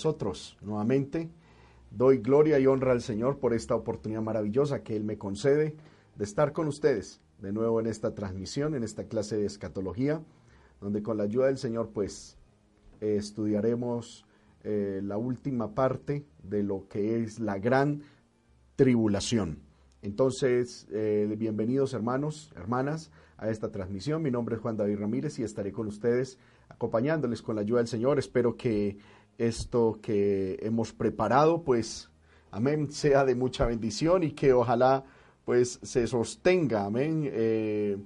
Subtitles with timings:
[0.00, 1.28] nosotros nuevamente.
[1.90, 5.76] Doy gloria y honra al Señor por esta oportunidad maravillosa que Él me concede
[6.16, 10.22] de estar con ustedes de nuevo en esta transmisión, en esta clase de escatología,
[10.80, 12.38] donde con la ayuda del Señor pues
[13.02, 14.24] eh, estudiaremos
[14.64, 18.02] eh, la última parte de lo que es la gran
[18.76, 19.58] tribulación.
[20.00, 24.22] Entonces, eh, bienvenidos hermanos, hermanas, a esta transmisión.
[24.22, 26.38] Mi nombre es Juan David Ramírez y estaré con ustedes
[26.70, 28.18] acompañándoles con la ayuda del Señor.
[28.18, 28.96] Espero que
[29.40, 32.10] esto que hemos preparado, pues,
[32.50, 35.02] amén, sea de mucha bendición y que ojalá,
[35.46, 37.96] pues, se sostenga, amén, eh,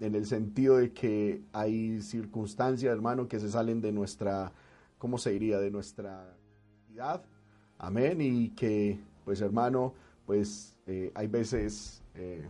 [0.00, 4.52] en el sentido de que hay circunstancias, hermano, que se salen de nuestra,
[4.98, 6.36] ¿cómo se diría?, de nuestra
[6.92, 7.22] edad,
[7.78, 9.94] amén, y que, pues, hermano,
[10.26, 12.48] pues, eh, hay veces eh,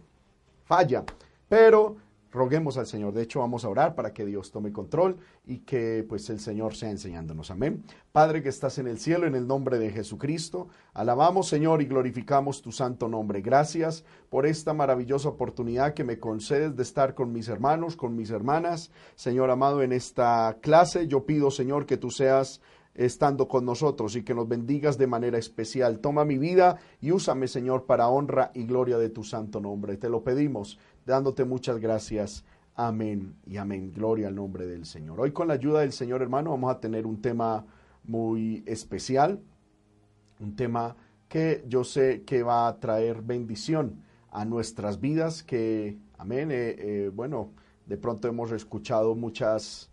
[0.64, 1.04] falla,
[1.46, 1.96] pero
[2.30, 3.12] roguemos al Señor.
[3.12, 6.74] De hecho, vamos a orar para que Dios tome control y que pues el Señor
[6.74, 7.50] sea enseñándonos.
[7.50, 7.84] Amén.
[8.12, 12.62] Padre que estás en el cielo, en el nombre de Jesucristo, alabamos Señor y glorificamos
[12.62, 13.40] tu santo nombre.
[13.40, 18.30] Gracias por esta maravillosa oportunidad que me concedes de estar con mis hermanos, con mis
[18.30, 18.90] hermanas.
[19.14, 22.60] Señor amado, en esta clase yo pido Señor que tú seas
[22.94, 26.00] estando con nosotros y que nos bendigas de manera especial.
[26.00, 29.96] Toma mi vida y úsame, Señor, para honra y gloria de tu santo nombre.
[29.96, 32.44] Te lo pedimos dándote muchas gracias.
[32.74, 33.92] Amén y amén.
[33.92, 35.20] Gloria al nombre del Señor.
[35.20, 37.66] Hoy con la ayuda del Señor hermano vamos a tener un tema
[38.04, 39.40] muy especial,
[40.40, 40.96] un tema
[41.28, 47.10] que yo sé que va a traer bendición a nuestras vidas, que, amén, eh, eh,
[47.12, 47.52] bueno,
[47.86, 49.89] de pronto hemos escuchado muchas,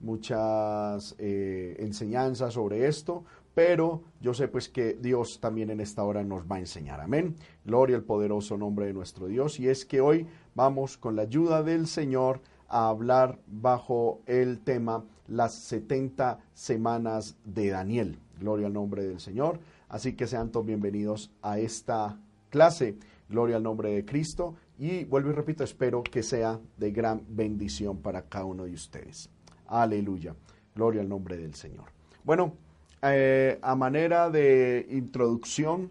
[0.00, 3.24] muchas eh, enseñanzas sobre esto,
[3.54, 7.00] pero yo sé pues que Dios también en esta hora nos va a enseñar.
[7.00, 7.36] Amén.
[7.64, 9.58] Gloria al poderoso nombre de nuestro Dios.
[9.58, 15.04] Y es que hoy vamos con la ayuda del Señor a hablar bajo el tema
[15.26, 18.18] las 70 semanas de Daniel.
[18.38, 19.58] Gloria al nombre del Señor.
[19.88, 22.20] Así que sean todos bienvenidos a esta
[22.50, 22.98] clase.
[23.28, 24.54] Gloria al nombre de Cristo.
[24.78, 29.30] Y vuelvo y repito, espero que sea de gran bendición para cada uno de ustedes.
[29.68, 30.34] Aleluya.
[30.74, 31.86] Gloria al nombre del Señor.
[32.24, 32.54] Bueno,
[33.02, 35.90] eh, a manera de introducción,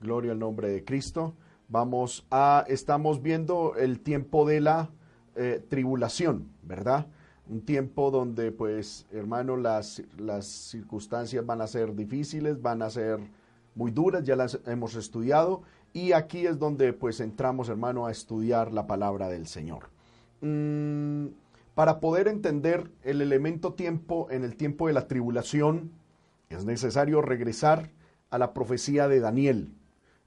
[0.00, 1.34] gloria al nombre de Cristo,
[1.68, 4.90] vamos a, estamos viendo el tiempo de la
[5.36, 7.06] eh, tribulación, ¿verdad?
[7.48, 13.18] Un tiempo donde, pues, hermano, las, las circunstancias van a ser difíciles, van a ser
[13.74, 15.62] muy duras, ya las hemos estudiado,
[15.92, 19.90] y aquí es donde, pues, entramos, hermano, a estudiar la palabra del Señor.
[20.40, 21.26] Mm,
[21.74, 25.92] para poder entender el elemento tiempo en el tiempo de la tribulación,
[26.48, 27.90] es necesario regresar
[28.30, 29.72] a la profecía de Daniel,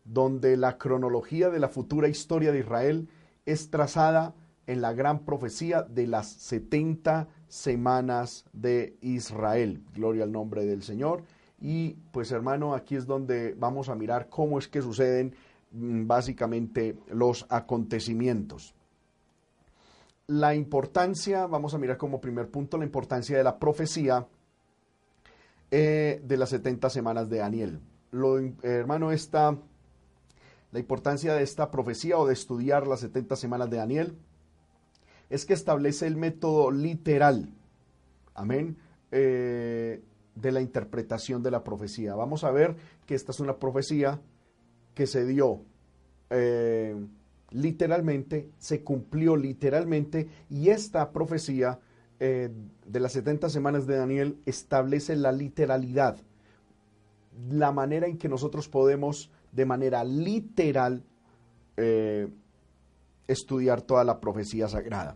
[0.06, 3.09] donde la cronología de la futura historia de Israel
[3.46, 4.36] es trazada
[4.68, 9.84] en la gran profecía de las 70 semanas de Israel.
[9.94, 11.24] Gloria al nombre del Señor.
[11.59, 15.36] Y pues hermano, aquí es donde vamos a mirar cómo es que suceden
[15.72, 18.76] mm, básicamente los acontecimientos
[20.28, 24.28] la importancia, vamos a mirar como primer punto la importancia de la profecía
[25.72, 27.81] eh, de las 70 semanas de Daniel.
[28.11, 29.57] Lo, hermano, esta,
[30.72, 34.17] la importancia de esta profecía o de estudiar las 70 semanas de Daniel
[35.29, 37.50] es que establece el método literal,
[38.35, 38.78] amén,
[39.11, 40.03] eh,
[40.35, 42.16] de la interpretación de la profecía.
[42.16, 44.22] Vamos a ver que esta es una profecía
[44.93, 45.61] que se dio.
[47.53, 51.79] Literalmente, se cumplió literalmente y esta profecía
[52.20, 52.50] eh,
[52.85, 56.17] de las 70 semanas de Daniel establece la literalidad,
[57.50, 61.03] la manera en que nosotros podemos de manera literal
[61.78, 62.28] eh,
[63.28, 65.16] estudiar toda la profecía sagrada.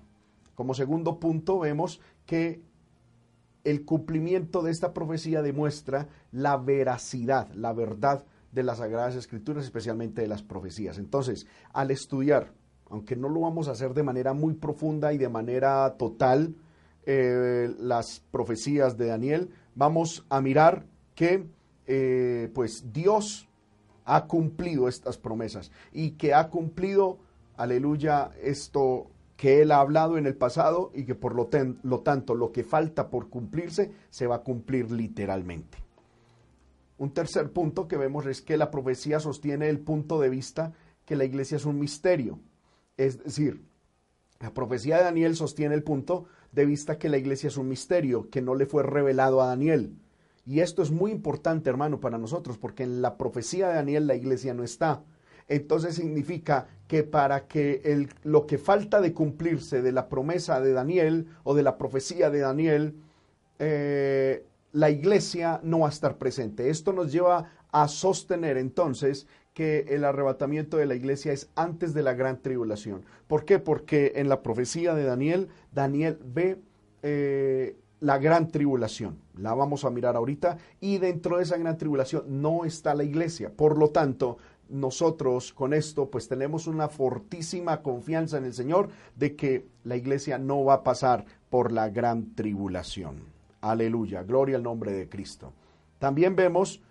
[0.53, 2.61] Como segundo punto vemos que
[3.63, 10.21] el cumplimiento de esta profecía demuestra la veracidad, la verdad de las Sagradas Escrituras, especialmente
[10.21, 10.97] de las profecías.
[10.97, 12.53] Entonces, al estudiar,
[12.89, 16.55] aunque no lo vamos a hacer de manera muy profunda y de manera total,
[17.05, 20.85] eh, las profecías de Daniel, vamos a mirar
[21.15, 21.47] que
[21.85, 23.47] eh, pues Dios
[24.03, 27.19] ha cumplido estas promesas y que ha cumplido,
[27.55, 29.07] aleluya, esto
[29.37, 31.49] que Él ha hablado en el pasado y que por lo,
[31.83, 35.86] lo tanto lo que falta por cumplirse se va a cumplir literalmente.
[36.97, 40.73] Un tercer punto que vemos es que la profecía sostiene el punto de vista
[41.05, 42.39] que la iglesia es un misterio.
[42.97, 43.63] Es decir,
[44.39, 48.29] la profecía de Daniel sostiene el punto de vista que la iglesia es un misterio,
[48.29, 49.95] que no le fue revelado a Daniel.
[50.45, 54.15] Y esto es muy importante, hermano, para nosotros, porque en la profecía de Daniel la
[54.15, 55.03] iglesia no está.
[55.47, 60.73] Entonces significa que para que el, lo que falta de cumplirse de la promesa de
[60.73, 62.95] Daniel o de la profecía de Daniel
[63.59, 66.69] eh, la iglesia no va a estar presente.
[66.69, 72.03] Esto nos lleva a sostener entonces que el arrebatamiento de la iglesia es antes de
[72.03, 73.05] la gran tribulación.
[73.27, 73.57] ¿Por qué?
[73.59, 76.61] Porque en la profecía de Daniel, Daniel ve
[77.01, 79.17] eh, la gran tribulación.
[79.35, 80.57] La vamos a mirar ahorita.
[80.79, 83.51] Y dentro de esa gran tribulación no está la iglesia.
[83.51, 84.37] Por lo tanto,
[84.69, 90.37] nosotros con esto pues tenemos una fortísima confianza en el Señor de que la iglesia
[90.37, 93.36] no va a pasar por la gran tribulación.
[93.61, 95.53] Aleluya, gloria al nombre de Cristo.
[95.99, 96.81] También vemos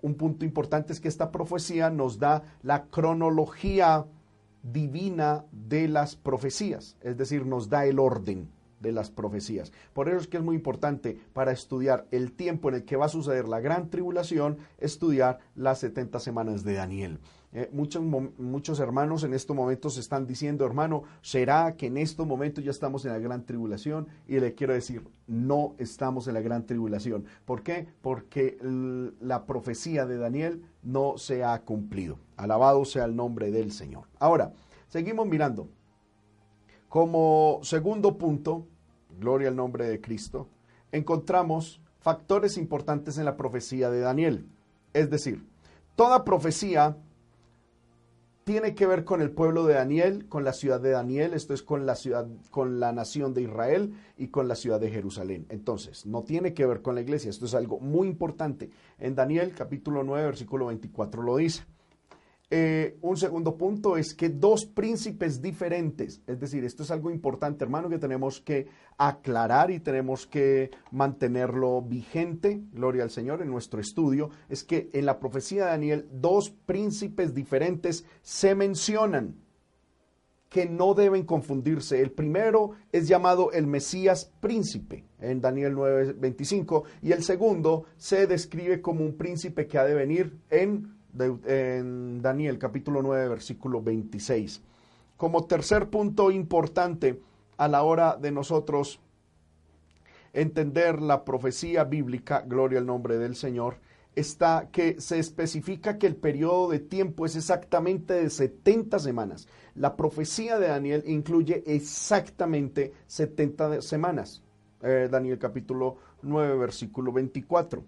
[0.00, 4.04] un punto importante es que esta profecía nos da la cronología
[4.62, 8.48] divina de las profecías, es decir, nos da el orden
[8.82, 9.72] de las profecías.
[9.94, 13.06] Por eso es que es muy importante para estudiar el tiempo en el que va
[13.06, 17.18] a suceder la gran tribulación, estudiar las 70 semanas de Daniel.
[17.54, 22.64] Eh, muchos, muchos hermanos en estos momentos están diciendo, hermano, ¿será que en estos momentos
[22.64, 24.08] ya estamos en la gran tribulación?
[24.26, 27.26] Y le quiero decir, no estamos en la gran tribulación.
[27.44, 27.88] ¿Por qué?
[28.00, 28.56] Porque
[29.20, 32.18] la profecía de Daniel no se ha cumplido.
[32.38, 34.04] Alabado sea el nombre del Señor.
[34.18, 34.54] Ahora,
[34.88, 35.68] seguimos mirando.
[36.88, 38.66] Como segundo punto,
[39.18, 40.48] gloria al nombre de Cristo,
[40.90, 44.46] encontramos factores importantes en la profecía de Daniel.
[44.92, 45.46] Es decir,
[45.96, 46.96] toda profecía
[48.44, 51.62] tiene que ver con el pueblo de Daniel, con la ciudad de Daniel, esto es
[51.62, 55.46] con la ciudad, con la nación de Israel y con la ciudad de Jerusalén.
[55.48, 58.70] Entonces, no tiene que ver con la iglesia, esto es algo muy importante.
[58.98, 61.64] En Daniel capítulo 9, versículo 24 lo dice.
[62.54, 67.64] Eh, un segundo punto es que dos príncipes diferentes, es decir, esto es algo importante,
[67.64, 68.66] hermano, que tenemos que
[68.98, 75.06] aclarar y tenemos que mantenerlo vigente, gloria al Señor, en nuestro estudio, es que en
[75.06, 79.34] la profecía de Daniel dos príncipes diferentes se mencionan
[80.50, 82.02] que no deben confundirse.
[82.02, 88.82] El primero es llamado el Mesías príncipe en Daniel 9:25 y el segundo se describe
[88.82, 94.62] como un príncipe que ha de venir en en Daniel capítulo 9 versículo 26.
[95.16, 97.20] Como tercer punto importante
[97.56, 99.00] a la hora de nosotros
[100.32, 103.76] entender la profecía bíblica, gloria al nombre del Señor,
[104.14, 109.48] está que se especifica que el periodo de tiempo es exactamente de 70 semanas.
[109.74, 114.42] La profecía de Daniel incluye exactamente 70 semanas.
[114.82, 117.82] Eh, Daniel capítulo 9, versículo 24.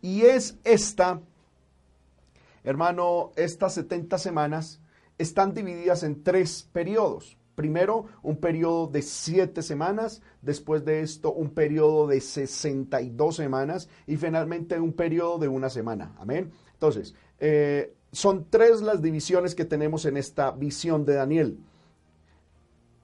[0.00, 1.20] Y es esta
[2.68, 4.82] Hermano, estas 70 semanas
[5.16, 7.38] están divididas en tres periodos.
[7.54, 14.18] Primero, un periodo de siete semanas, después de esto, un periodo de 62 semanas y
[14.18, 16.14] finalmente un periodo de una semana.
[16.18, 16.52] Amén.
[16.74, 21.60] Entonces, eh, son tres las divisiones que tenemos en esta visión de Daniel,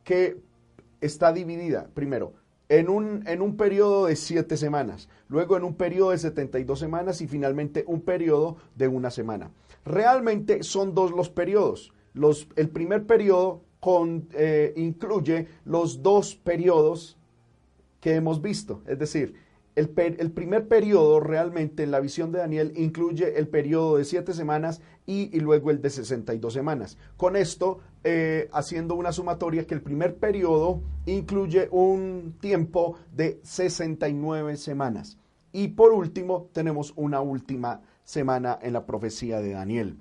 [0.04, 0.42] que
[1.00, 2.34] está dividida, primero,
[2.68, 7.20] en un, en un periodo de siete semanas, luego en un periodo de 72 semanas
[7.20, 9.50] y finalmente un periodo de una semana.
[9.84, 11.92] Realmente son dos los periodos.
[12.56, 13.62] El primer periodo
[14.32, 17.18] eh, incluye los dos periodos
[18.00, 19.34] que hemos visto, es decir,
[19.76, 24.80] el, primer periodo realmente en la visión de Daniel incluye el periodo de siete semanas
[25.04, 26.96] y, y luego el de 62 semanas.
[27.16, 34.56] Con esto, eh, haciendo una sumatoria que el primer periodo incluye un tiempo de 69
[34.56, 35.18] semanas.
[35.52, 39.98] Y por último, tenemos una última semana en la profecía de Daniel.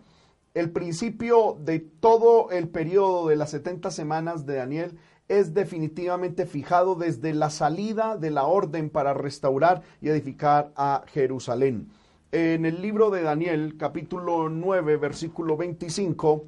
[0.53, 6.95] El principio de todo el periodo de las 70 semanas de Daniel es definitivamente fijado
[6.95, 11.89] desde la salida de la orden para restaurar y edificar a Jerusalén.
[12.31, 16.45] En el libro de Daniel, capítulo 9, versículo 25,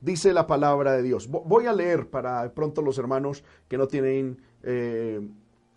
[0.00, 1.28] dice la palabra de Dios.
[1.28, 5.20] Voy a leer para pronto los hermanos que no tienen eh,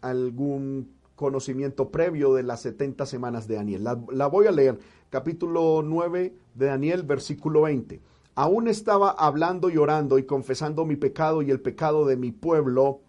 [0.01, 3.85] algún conocimiento previo de las 70 semanas de Daniel.
[4.11, 4.77] La, voy a leer,
[5.09, 8.01] capítulo 9 de Daniel, versículo 20
[8.35, 13.01] aún estaba hablando y orando y confesando mi pecado y el pecado de mi pueblo,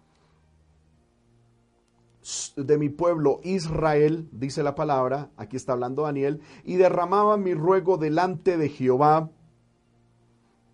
[2.55, 7.97] de mi pueblo Israel, dice la palabra, aquí está hablando Daniel, y derramaba mi ruego
[7.97, 9.31] delante de Jehová,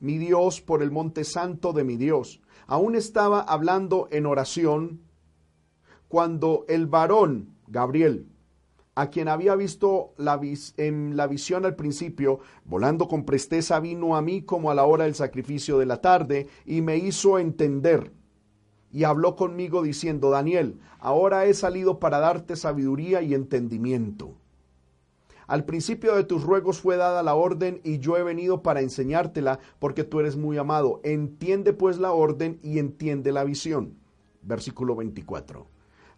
[0.01, 2.41] mi Dios, por el monte santo de mi Dios.
[2.67, 5.00] Aún estaba hablando en oración
[6.12, 8.27] cuando el varón, Gabriel,
[8.96, 10.13] a quien había visto
[10.75, 15.06] en la visión al principio, volando con presteza, vino a mí como a la hora
[15.06, 18.12] del sacrificio de la tarde y me hizo entender.
[18.91, 24.36] Y habló conmigo diciendo, Daniel, ahora he salido para darte sabiduría y entendimiento.
[25.48, 29.60] Al principio de tus ruegos fue dada la orden y yo he venido para enseñártela
[29.80, 31.00] porque tú eres muy amado.
[31.06, 33.96] Entiende pues la orden y entiende la visión.
[34.41, 35.71] Versículo 24.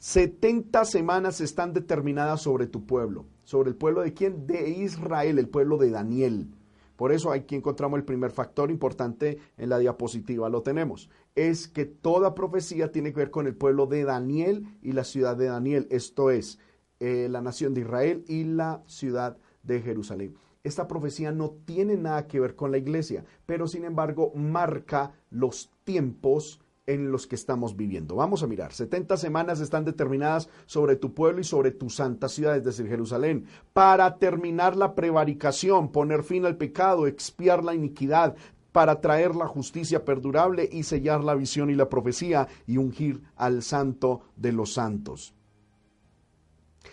[0.03, 3.25] 70 semanas están determinadas sobre tu pueblo.
[3.45, 4.45] ¿Sobre el pueblo de quién?
[4.45, 6.53] De Israel, el pueblo de Daniel.
[6.97, 11.09] Por eso aquí encontramos el primer factor importante en la diapositiva, lo tenemos.
[11.35, 15.37] Es que toda profecía tiene que ver con el pueblo de Daniel y la ciudad
[15.37, 16.59] de Daniel, esto es,
[16.99, 20.35] eh, la nación de Israel y la ciudad de Jerusalén.
[20.65, 25.71] Esta profecía no tiene nada que ver con la iglesia, pero sin embargo marca los
[25.85, 28.15] tiempos en los que estamos viviendo.
[28.15, 32.57] Vamos a mirar, 70 semanas están determinadas sobre tu pueblo y sobre tu santa ciudad,
[32.57, 38.35] es decir, Jerusalén, para terminar la prevaricación, poner fin al pecado, expiar la iniquidad,
[38.73, 43.61] para traer la justicia perdurable y sellar la visión y la profecía y ungir al
[43.61, 45.33] santo de los santos.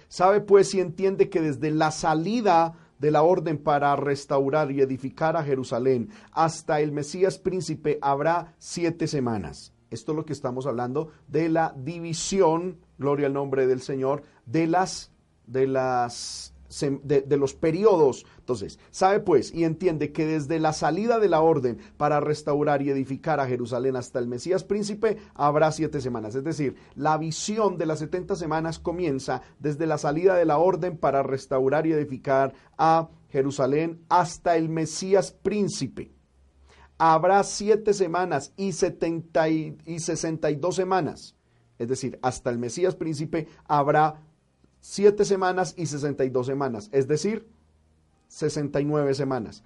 [0.06, 5.36] Sabe pues y entiende que desde la salida de la orden para restaurar y edificar
[5.36, 9.72] a Jerusalén hasta el Mesías príncipe habrá siete semanas.
[9.90, 14.66] Esto es lo que estamos hablando de la división, gloria al nombre del Señor, de
[14.66, 15.12] las
[15.46, 18.24] de las de, los periodos.
[18.38, 22.90] Entonces, sabe pues y entiende que desde la salida de la orden para restaurar y
[22.90, 26.34] edificar a Jerusalén hasta el Mesías príncipe habrá siete semanas.
[26.34, 30.96] Es decir, la visión de las setenta semanas comienza desde la salida de la orden
[30.96, 36.12] para restaurar y edificar a Jerusalén hasta el Mesías príncipe
[37.00, 41.34] habrá siete semanas y, setenta y, sesenta y dos semanas.
[41.78, 44.22] Es decir, hasta el Mesías príncipe habrá
[44.80, 46.90] siete semanas y sesenta y dos semanas.
[46.92, 47.48] Es decir,
[48.28, 49.64] sesenta y nueve semanas.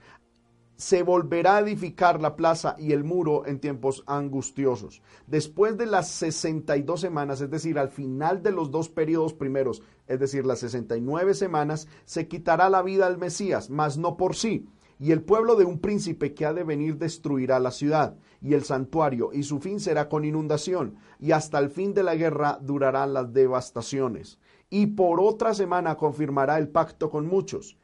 [0.76, 5.02] Se volverá a edificar la plaza y el muro en tiempos angustiosos.
[5.26, 9.34] Después de las sesenta y dos semanas, es decir, al final de los dos periodos
[9.34, 13.98] primeros, es decir, las sesenta y nueve semanas, se quitará la vida al Mesías, mas
[13.98, 17.70] no por sí, y el pueblo de un príncipe que ha de venir destruirá la
[17.70, 22.02] ciudad y el santuario, y su fin será con inundación, y hasta el fin de
[22.02, 24.38] la guerra durarán las devastaciones.
[24.70, 27.78] Y por otra semana confirmará el pacto con muchos,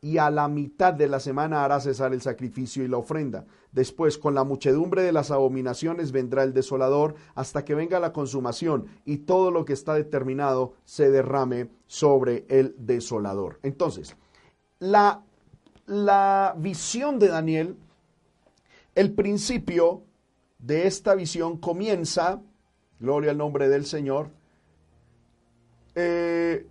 [0.00, 3.46] y a la mitad de la semana hará cesar el sacrificio y la ofrenda.
[3.72, 8.86] Después, con la muchedumbre de las abominaciones, vendrá el desolador, hasta que venga la consumación,
[9.04, 13.58] y todo lo que está determinado se derrame sobre el desolador.
[13.62, 14.16] Entonces,
[14.78, 15.22] la
[15.90, 17.76] la visión de Daniel,
[18.94, 20.04] el principio
[20.60, 22.40] de esta visión comienza,
[23.00, 24.30] gloria al nombre del Señor,
[25.96, 26.64] eh,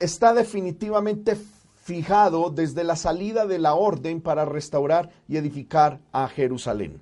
[0.00, 1.36] está definitivamente
[1.84, 7.00] fijado desde la salida de la orden para restaurar y edificar a Jerusalén.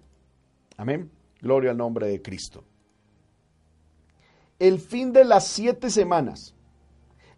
[0.76, 1.10] Amén.
[1.40, 2.64] Gloria al nombre de Cristo.
[4.58, 6.54] El fin de las siete semanas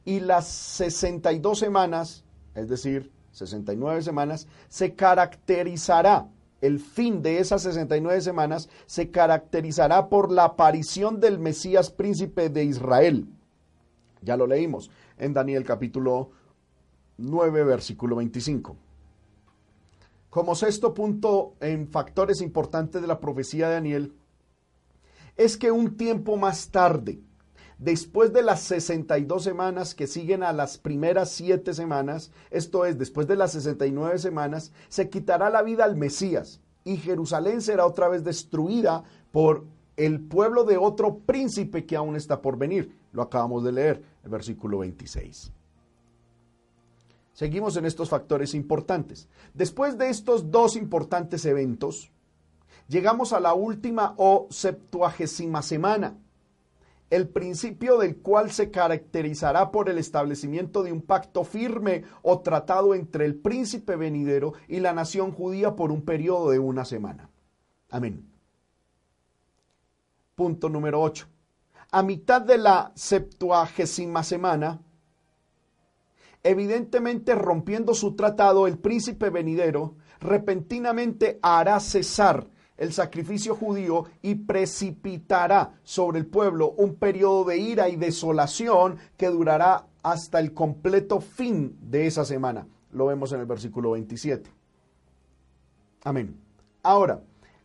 [0.04, 2.23] y las sesenta y dos semanas
[2.54, 6.28] es decir, 69 semanas, se caracterizará,
[6.60, 12.64] el fin de esas 69 semanas se caracterizará por la aparición del Mesías príncipe de
[12.64, 13.28] Israel.
[14.22, 16.30] Ya lo leímos en Daniel capítulo
[17.18, 18.76] 9, versículo 25.
[20.30, 24.12] Como sexto punto en factores importantes de la profecía de Daniel,
[25.36, 27.20] es que un tiempo más tarde,
[27.78, 33.26] después de las 62 semanas que siguen a las primeras siete semanas, esto es, después
[33.26, 38.24] de las 69 semanas, se quitará la vida al Mesías y Jerusalén será otra vez
[38.24, 39.64] destruida por
[39.96, 42.96] el pueblo de otro príncipe que aún está por venir.
[43.12, 45.52] Lo acabamos de leer, el versículo 26.
[47.32, 49.28] Seguimos en estos factores importantes.
[49.54, 52.12] Después de estos dos importantes eventos,
[52.88, 56.16] llegamos a la última o septuagésima semana
[57.10, 62.94] el principio del cual se caracterizará por el establecimiento de un pacto firme o tratado
[62.94, 67.30] entre el príncipe venidero y la nación judía por un periodo de una semana.
[67.90, 68.28] Amén.
[70.34, 71.28] Punto número 8.
[71.92, 74.80] A mitad de la septuagésima semana,
[76.42, 85.78] evidentemente rompiendo su tratado, el príncipe venidero repentinamente hará cesar el sacrificio judío y precipitará
[85.82, 91.76] sobre el pueblo un periodo de ira y desolación que durará hasta el completo fin
[91.80, 92.66] de esa semana.
[92.92, 94.50] Lo vemos en el versículo 27.
[96.04, 96.36] Amén.
[96.82, 97.20] Ahora,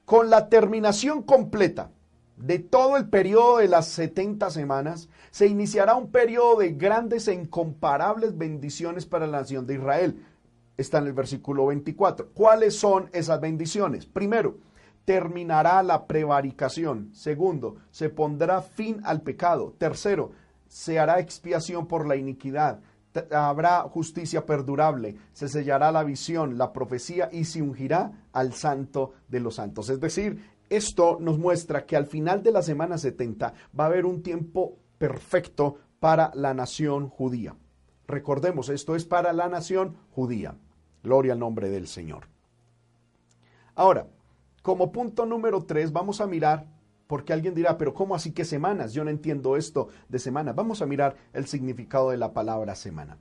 [0.05, 1.91] con la terminación completa
[2.37, 7.33] de todo el periodo de las 70 semanas, se iniciará un periodo de grandes e
[7.33, 10.25] incomparables bendiciones para la nación de Israel.
[10.77, 12.29] Está en el versículo 24.
[12.33, 14.05] ¿Cuáles son esas bendiciones?
[14.05, 14.55] Primero,
[15.09, 17.09] terminará la prevaricación.
[17.15, 19.73] Segundo, se pondrá fin al pecado.
[19.75, 20.33] Tercero,
[20.67, 22.81] se hará expiación por la iniquidad.
[23.31, 29.39] Habrá justicia perdurable, se sellará la visión, la profecía y se ungirá al santo de
[29.39, 29.89] los santos.
[29.89, 34.05] Es decir, esto nos muestra que al final de la semana 70 va a haber
[34.05, 37.55] un tiempo perfecto para la nación judía.
[38.05, 40.55] Recordemos, esto es para la nación judía.
[41.01, 42.27] Gloria al nombre del Señor.
[43.73, 44.05] Ahora,
[44.69, 46.67] como punto número tres, vamos a mirar,
[47.07, 48.93] porque alguien dirá, pero ¿cómo así que semanas?
[48.93, 50.53] Yo no entiendo esto de semana.
[50.53, 53.17] Vamos a mirar el significado de la palabra semana.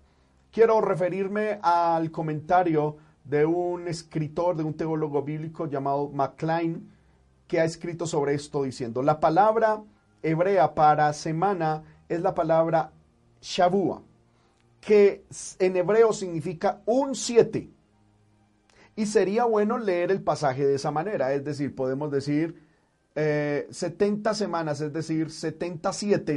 [0.52, 6.82] Quiero referirme al comentario de un escritor, de un teólogo bíblico llamado McLean,
[7.46, 9.82] que ha escrito sobre esto diciendo, la palabra
[10.22, 12.90] hebrea para semana es la palabra
[13.40, 14.02] Shavua,
[14.82, 15.24] que
[15.58, 17.70] en hebreo significa un siete.
[18.98, 22.60] Y sería bueno leer el pasaje de esa manera, es decir, podemos decir
[23.14, 26.34] 70 eh, semanas, es decir, 77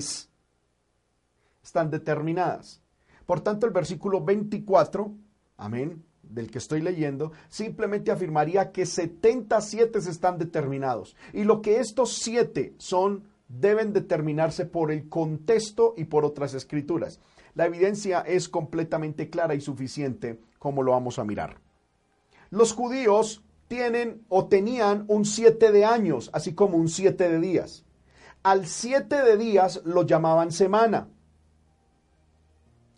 [1.63, 2.79] están determinadas.
[3.25, 5.11] Por tanto, el versículo 24,
[5.57, 11.15] amén, del que estoy leyendo, simplemente afirmaría que 77 están determinados.
[11.33, 17.19] Y lo que estos siete son, deben determinarse por el contexto y por otras escrituras.
[17.55, 21.57] La evidencia es completamente clara y suficiente, como lo vamos a mirar.
[22.51, 27.85] Los judíos tienen o tenían un siete de años, así como un siete de días.
[28.43, 31.07] Al siete de días lo llamaban semana.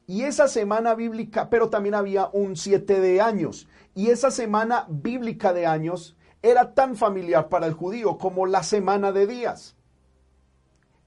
[0.07, 3.67] Y esa semana bíblica, pero también había un siete de años.
[3.93, 9.11] Y esa semana bíblica de años era tan familiar para el judío como la semana
[9.11, 9.75] de días.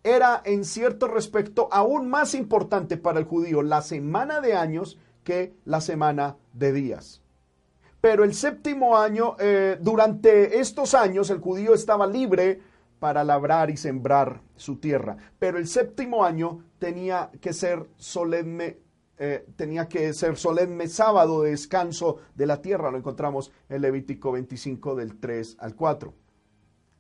[0.04, 5.56] Era en cierto respecto aún más importante para el judío la semana de años que
[5.64, 7.25] la semana de días.
[8.06, 12.60] Pero el séptimo año, eh, durante estos años, el judío estaba libre
[13.00, 15.16] para labrar y sembrar su tierra.
[15.40, 18.78] Pero el séptimo año tenía que ser solemne,
[19.18, 22.92] eh, tenía que ser solemne sábado de descanso de la tierra.
[22.92, 26.14] Lo encontramos en Levítico 25 del 3 al 4.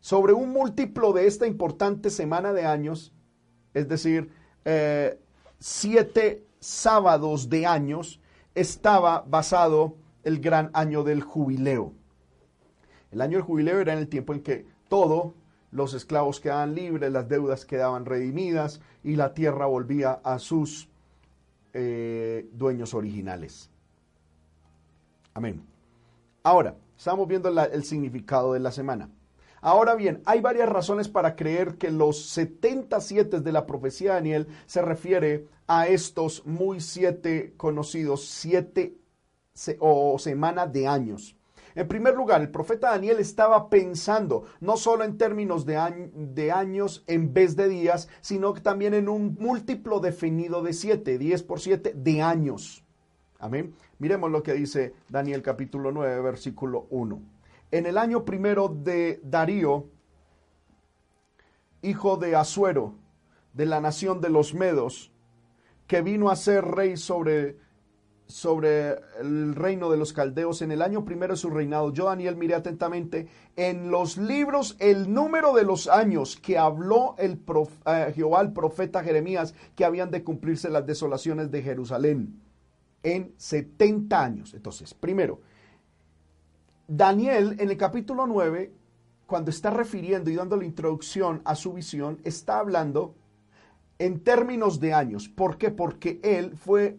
[0.00, 3.14] Sobre un múltiplo de esta importante semana de años,
[3.74, 4.32] es decir,
[4.64, 5.20] eh,
[5.60, 8.20] siete sábados de años,
[8.56, 11.92] estaba basado el gran año del jubileo.
[13.12, 15.34] El año del jubileo era en el tiempo en que todo,
[15.70, 20.88] los esclavos quedaban libres, las deudas quedaban redimidas y la tierra volvía a sus
[21.72, 23.70] eh, dueños originales.
[25.32, 25.64] Amén.
[26.42, 29.08] Ahora, estamos viendo el significado de la semana.
[29.60, 34.48] Ahora bien, hay varias razones para creer que los 77 de la profecía de Daniel
[34.66, 38.96] se refiere a estos muy siete conocidos siete
[39.80, 41.36] o semana de años.
[41.76, 45.76] En primer lugar, el profeta Daniel estaba pensando no solo en términos de,
[46.50, 51.60] años en vez de días, sino también en un múltiplo definido de 7, 10 por
[51.60, 52.82] 7 de años.
[53.38, 53.74] Amén.
[53.98, 57.20] Miremos lo que dice Daniel capítulo 9, versículo 1.
[57.72, 59.84] En el año primero de Darío,
[61.82, 62.94] hijo de Asuero,
[63.52, 65.12] de la nación de los Medos,
[65.86, 67.58] que vino a ser rey sobre
[68.26, 71.92] sobre el reino de los caldeos en el año primero de su reinado.
[71.92, 77.40] Yo, Daniel, miré atentamente en los libros el número de los años que habló el
[77.86, 82.40] eh, Jehová, el profeta Jeremías, que habían de cumplirse las desolaciones de Jerusalén
[83.02, 84.54] en 70 años.
[84.54, 85.40] Entonces, primero,
[86.88, 88.72] Daniel en el capítulo 9,
[89.26, 93.14] cuando está refiriendo y dando la introducción a su visión, está hablando
[93.98, 95.28] en términos de años.
[95.28, 95.70] ¿Por qué?
[95.70, 96.98] Porque él fue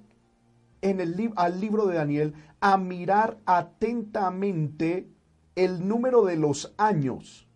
[0.81, 5.07] en el al libro de Daniel a mirar atentamente
[5.55, 7.47] el número de los años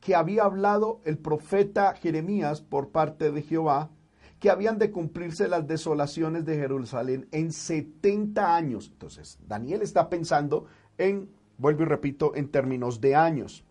[0.00, 3.90] que había hablado el profeta Jeremías por parte de Jehová,
[4.38, 8.88] que habían de cumplirse las desolaciones de Jerusalén en 70 años.
[8.92, 13.64] Entonces, Daniel está pensando en, vuelvo y repito, en términos de años.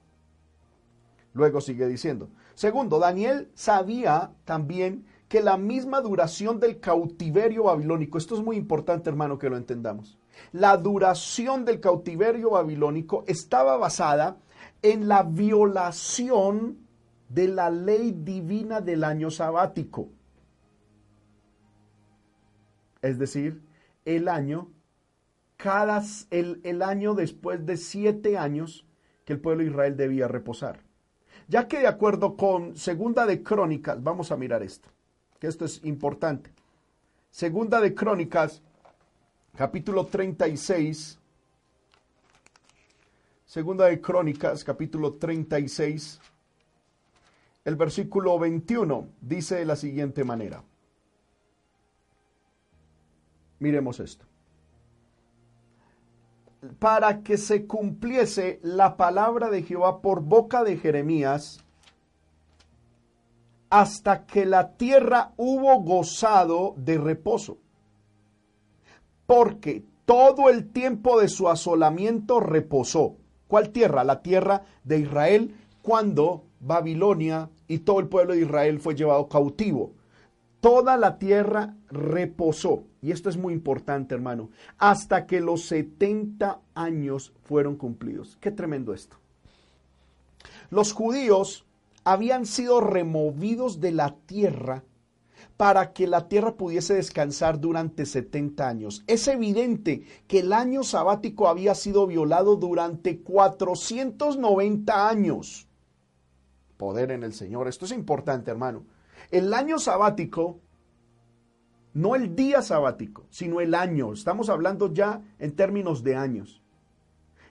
[1.33, 2.29] Luego sigue diciendo.
[2.55, 9.09] Segundo, Daniel sabía también que la misma duración del cautiverio babilónico, esto es muy importante
[9.09, 10.17] hermano que lo entendamos,
[10.51, 14.37] la duración del cautiverio babilónico estaba basada
[14.81, 16.77] en la violación
[17.29, 20.09] de la ley divina del año sabático.
[23.01, 23.61] Es decir,
[24.05, 24.69] el año,
[25.57, 28.85] cada, el, el año después de siete años
[29.25, 30.83] que el pueblo de Israel debía reposar.
[31.49, 34.89] Ya que de acuerdo con Segunda de Crónicas, vamos a mirar esto
[35.39, 36.51] que esto es importante.
[37.29, 38.61] Segunda de Crónicas,
[39.55, 41.19] capítulo 36.
[43.45, 46.19] Segunda de Crónicas, capítulo 36.
[47.65, 50.63] El versículo 21 dice de la siguiente manera.
[53.59, 54.25] Miremos esto.
[56.79, 61.63] para que se cumpliese la palabra de Jehová por boca de Jeremías,
[63.69, 67.57] hasta que la tierra hubo gozado de reposo.
[69.25, 73.17] Porque todo el tiempo de su asolamiento reposó.
[73.47, 74.03] ¿Cuál tierra?
[74.03, 79.93] La tierra de Israel cuando Babilonia y todo el pueblo de Israel fue llevado cautivo.
[80.59, 82.83] Toda la tierra reposó.
[83.01, 84.49] Y esto es muy importante, hermano.
[84.77, 88.37] Hasta que los 70 años fueron cumplidos.
[88.41, 89.17] Qué tremendo esto.
[90.69, 91.65] Los judíos
[92.07, 94.85] habían sido removidos de la tierra
[95.57, 99.03] para que la tierra pudiese descansar durante 70 años.
[99.07, 105.67] Es evidente que el año sabático había sido violado durante 490 años.
[106.77, 107.67] Poder en el Señor.
[107.67, 108.85] Esto es importante, hermano.
[109.29, 110.61] El año sabático,
[111.93, 114.13] no el día sabático, sino el año.
[114.13, 116.61] Estamos hablando ya en términos de años.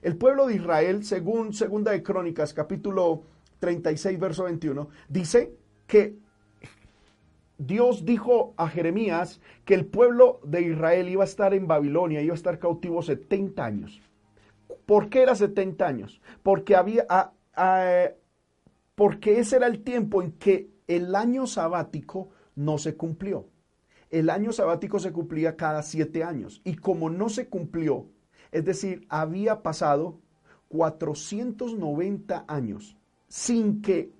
[0.01, 5.53] El pueblo de Israel, según Segunda de Crónicas, capítulo 36, verso 21, dice
[5.87, 6.17] que
[7.57, 12.33] Dios dijo a Jeremías que el pueblo de Israel iba a estar en Babilonia, iba
[12.33, 14.01] a estar cautivo 70 años.
[14.85, 16.21] ¿Por qué era 70 años?
[16.43, 17.05] Porque había,
[18.95, 23.47] porque ese era el tiempo en que el año sabático no se cumplió.
[24.09, 28.07] El año sabático se cumplía cada siete años y como no se cumplió,
[28.51, 30.21] es decir, había pasado
[30.69, 32.96] 490 años
[33.27, 34.11] sin que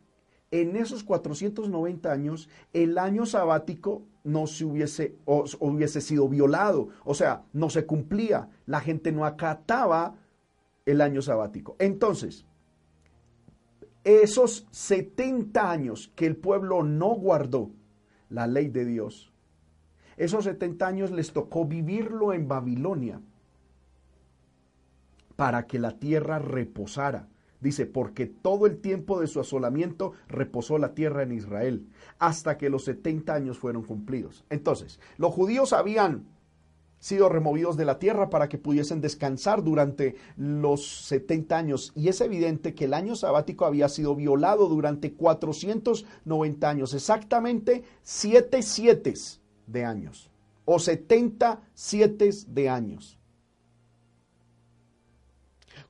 [0.52, 7.46] en esos 490 años el año sabático no se hubiese, hubiese sido violado, o sea,
[7.54, 10.16] no se cumplía, la gente no acataba
[10.86, 11.76] el año sabático.
[11.80, 12.46] Entonces,
[14.04, 17.72] esos 70 años que el pueblo no guardó
[18.30, 19.32] la ley de Dios,
[20.18, 23.22] esos 70 años les tocó vivirlo en Babilonia
[25.36, 27.28] para que la tierra reposara
[27.60, 31.88] Dice, porque todo el tiempo de su asolamiento reposó la tierra en Israel,
[32.20, 34.46] hasta que los 70 años fueron cumplidos.
[34.50, 36.28] Entonces, los judíos habían
[37.00, 41.92] sido removidos de la tierra para que pudiesen descansar durante los 70 años.
[41.96, 48.62] Y es evidente que el año sabático había sido violado durante 490 años, exactamente 7
[48.62, 49.14] siete
[49.68, 50.30] de años,
[50.66, 53.17] o 77 de años.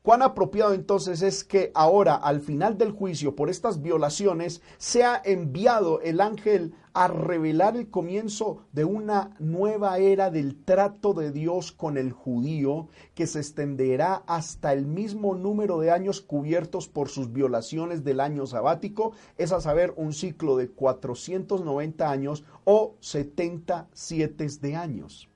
[0.07, 5.99] Cuán apropiado entonces es que ahora, al final del juicio por estas violaciones, sea enviado
[5.99, 11.97] el ángel a revelar el comienzo de una nueva era del trato de Dios con
[11.97, 18.05] el judío, que se extenderá hasta el mismo número de años cubiertos por sus violaciones
[18.05, 25.27] del año sabático, es a saber, un ciclo de 490 años o 77 de años.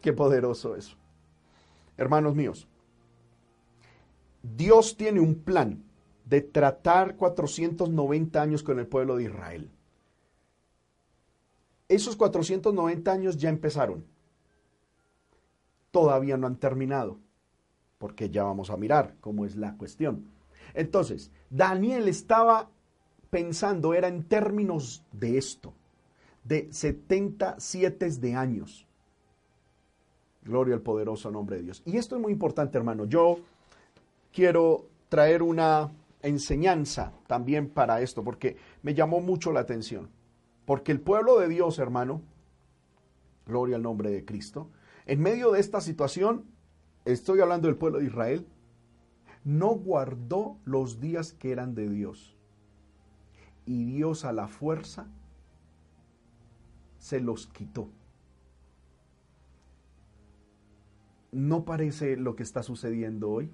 [0.00, 0.96] Qué poderoso eso.
[1.96, 2.66] Hermanos míos,
[4.42, 5.82] Dios tiene un plan
[6.24, 9.70] de tratar 490 años con el pueblo de Israel.
[11.88, 14.04] Esos 490 años ya empezaron.
[15.90, 17.18] Todavía no han terminado,
[17.98, 20.24] porque ya vamos a mirar cómo es la cuestión.
[20.74, 22.70] Entonces, Daniel estaba
[23.28, 25.74] pensando, era en términos de esto,
[26.44, 28.86] de 77 de años.
[30.42, 31.82] Gloria al poderoso nombre de Dios.
[31.84, 33.04] Y esto es muy importante, hermano.
[33.04, 33.38] Yo
[34.32, 35.92] quiero traer una
[36.22, 40.10] enseñanza también para esto, porque me llamó mucho la atención.
[40.64, 42.22] Porque el pueblo de Dios, hermano,
[43.46, 44.70] gloria al nombre de Cristo,
[45.06, 46.44] en medio de esta situación,
[47.04, 48.46] estoy hablando del pueblo de Israel,
[49.44, 52.36] no guardó los días que eran de Dios.
[53.66, 55.06] Y Dios a la fuerza
[56.98, 57.88] se los quitó.
[61.32, 63.50] ¿No parece lo que está sucediendo hoy?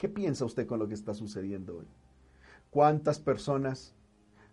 [0.00, 1.86] ¿Qué piensa usted con lo que está sucediendo hoy?
[2.70, 3.94] ¿Cuántas personas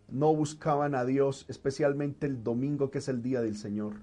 [0.10, 3.94] no buscaban a Dios, especialmente el domingo que es el día del Señor?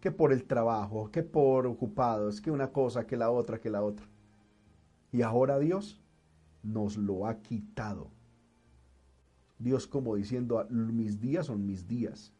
[0.00, 3.82] Que por el trabajo, que por ocupados, que una cosa, que la otra, que la
[3.82, 4.06] otra.
[5.12, 6.00] Y ahora Dios
[6.62, 8.10] nos lo ha quitado.
[9.58, 12.32] Dios como diciendo, mis días son mis días.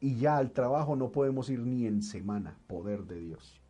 [0.00, 3.60] Y ya al trabajo no podemos ir ni en semana, poder de Dios.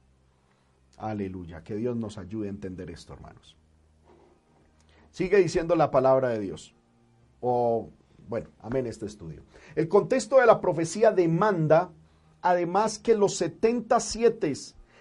[0.96, 1.62] Aleluya.
[1.62, 3.56] Que Dios nos ayude a entender esto, hermanos.
[5.10, 6.74] Sigue diciendo la palabra de Dios.
[7.40, 7.90] O,
[8.28, 9.42] bueno, amén este estudio.
[9.74, 11.90] El contexto de la profecía demanda,
[12.42, 14.54] además, que los 77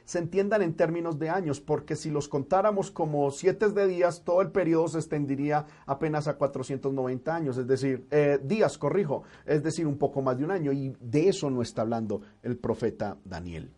[0.06, 4.42] se entiendan en términos de años, porque si los contáramos como siete de días, todo
[4.42, 9.88] el periodo se extendería apenas a 490 años, es decir, eh, días, corrijo, es decir,
[9.88, 13.72] un poco más de un año, y de eso no está hablando el profeta Daniel.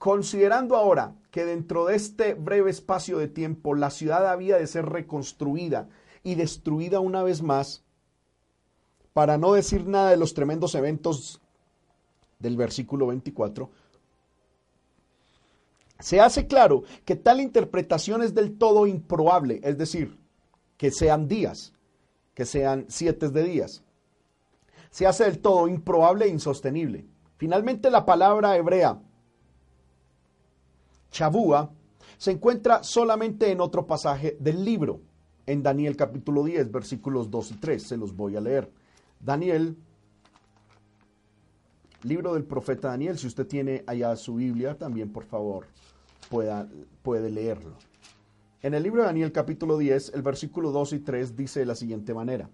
[0.00, 4.86] Considerando ahora que dentro de este breve espacio de tiempo la ciudad había de ser
[4.86, 5.90] reconstruida
[6.22, 7.84] y destruida una vez más,
[9.12, 11.42] para no decir nada de los tremendos eventos
[12.38, 13.68] del versículo 24,
[15.98, 20.18] se hace claro que tal interpretación es del todo improbable, es decir,
[20.78, 21.74] que sean días,
[22.32, 23.82] que sean siete de días.
[24.90, 27.04] Se hace del todo improbable e insostenible.
[27.36, 28.98] Finalmente la palabra hebrea
[31.10, 31.70] chabúa
[32.18, 35.00] se encuentra solamente en otro pasaje del libro,
[35.46, 37.82] en Daniel capítulo 10, versículos 2 y 3.
[37.82, 38.70] Se los voy a leer.
[39.18, 39.76] Daniel,
[42.02, 45.66] libro del profeta Daniel, si usted tiene allá su Biblia, también por favor
[46.28, 46.68] pueda,
[47.02, 47.74] puede leerlo.
[48.62, 51.74] En el libro de Daniel capítulo 10, el versículo 2 y 3 dice de la
[51.74, 52.50] siguiente manera.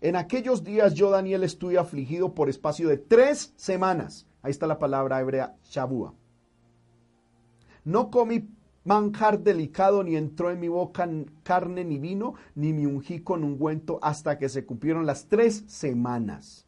[0.00, 4.26] En aquellos días yo, Daniel, estuve afligido por espacio de tres semanas.
[4.42, 6.12] Ahí está la palabra hebrea shabua.
[7.84, 8.48] No comí
[8.84, 11.08] manjar delicado, ni entró en mi boca
[11.42, 16.66] carne ni vino, ni me ungí con ungüento hasta que se cumplieron las tres semanas.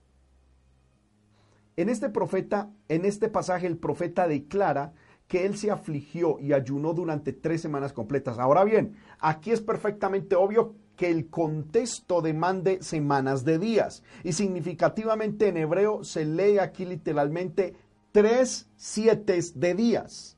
[1.77, 4.93] En este profeta, en este pasaje, el profeta declara
[5.27, 8.39] que él se afligió y ayunó durante tres semanas completas.
[8.39, 14.05] Ahora bien, aquí es perfectamente obvio que el contexto demande semanas de días.
[14.23, 17.75] Y significativamente en hebreo se lee aquí literalmente
[18.13, 20.37] tres siete de días.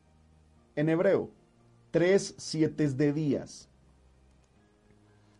[0.76, 1.30] En hebreo
[1.90, 3.68] tres siete de días.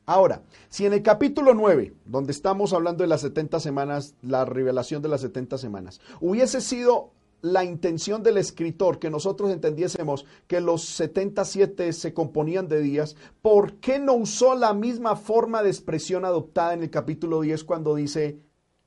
[0.07, 5.03] Ahora, si en el capítulo 9, donde estamos hablando de las 70 semanas, la revelación
[5.03, 7.11] de las 70 semanas, hubiese sido
[7.42, 13.75] la intención del escritor que nosotros entendiésemos que los 77 se componían de días, ¿por
[13.75, 18.40] qué no usó la misma forma de expresión adoptada en el capítulo 10 cuando dice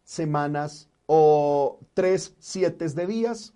[0.03, 3.53] semanas o tres siete de días?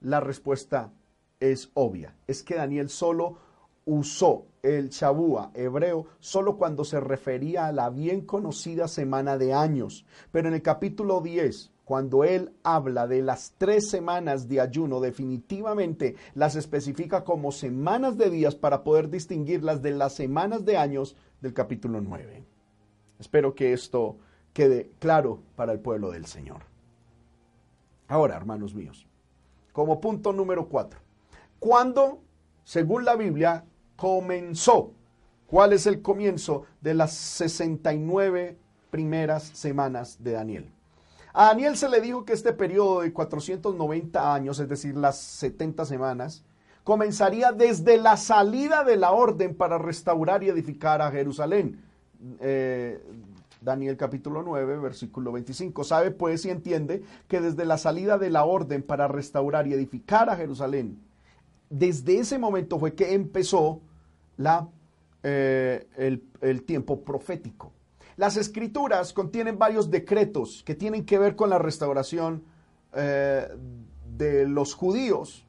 [0.00, 0.92] La respuesta
[1.42, 2.14] es obvia.
[2.28, 3.36] Es que Daniel solo
[3.84, 10.06] usó el Shabúa hebreo solo cuando se refería a la bien conocida semana de años.
[10.30, 16.14] Pero en el capítulo 10, cuando él habla de las tres semanas de ayuno, definitivamente
[16.34, 21.52] las especifica como semanas de días para poder distinguirlas de las semanas de años del
[21.52, 22.44] capítulo 9.
[23.18, 24.16] Espero que esto
[24.52, 26.62] quede claro para el pueblo del Señor.
[28.06, 29.08] Ahora, hermanos míos,
[29.72, 31.00] como punto número 4.
[31.62, 32.18] ¿Cuándo,
[32.64, 34.94] según la Biblia, comenzó?
[35.46, 38.58] ¿Cuál es el comienzo de las 69
[38.90, 40.72] primeras semanas de Daniel?
[41.32, 45.84] A Daniel se le dijo que este periodo de 490 años, es decir, las 70
[45.84, 46.42] semanas,
[46.82, 51.80] comenzaría desde la salida de la orden para restaurar y edificar a Jerusalén.
[52.40, 53.00] Eh,
[53.60, 55.84] Daniel capítulo 9, versículo 25.
[55.84, 60.28] Sabe pues y entiende que desde la salida de la orden para restaurar y edificar
[60.28, 60.98] a Jerusalén,
[61.72, 63.80] desde ese momento fue que empezó
[64.36, 64.68] la,
[65.22, 65.88] eh,
[66.40, 67.72] el, tiempo profético.
[68.16, 72.44] Las escrituras contienen varios decretos que tienen que ver con la restauración
[72.94, 73.48] eh,
[74.14, 75.46] de los judíos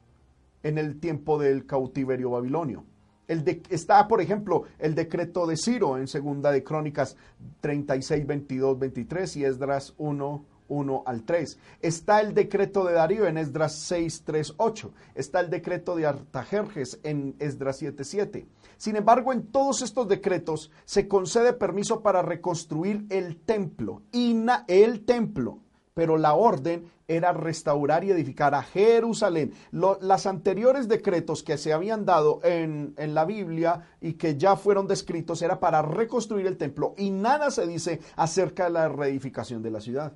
[0.62, 2.84] en el tiempo del cautiverio babilonio.
[3.28, 7.16] Está, por ejemplo, el decreto de Ciro en segunda de Crónicas
[7.60, 11.58] 36, 22, 23 y Esdras 1, 1 al 3.
[11.80, 14.92] Está el decreto de Darío en Esdras 6, 3, 8.
[15.14, 18.46] Está el decreto de Artajerjes en Esdras 7, 7.
[18.76, 25.58] Sin embargo, en todos estos decretos se concede permiso para reconstruir el templo, el templo,
[25.94, 29.52] pero la orden era restaurar y edificar a Jerusalén.
[29.72, 34.86] las anteriores decretos que se habían dado en, en, la Biblia y que ya fueron
[34.86, 39.70] descritos era para reconstruir el templo y nada se dice acerca de la reedificación de
[39.70, 40.14] la ciudad.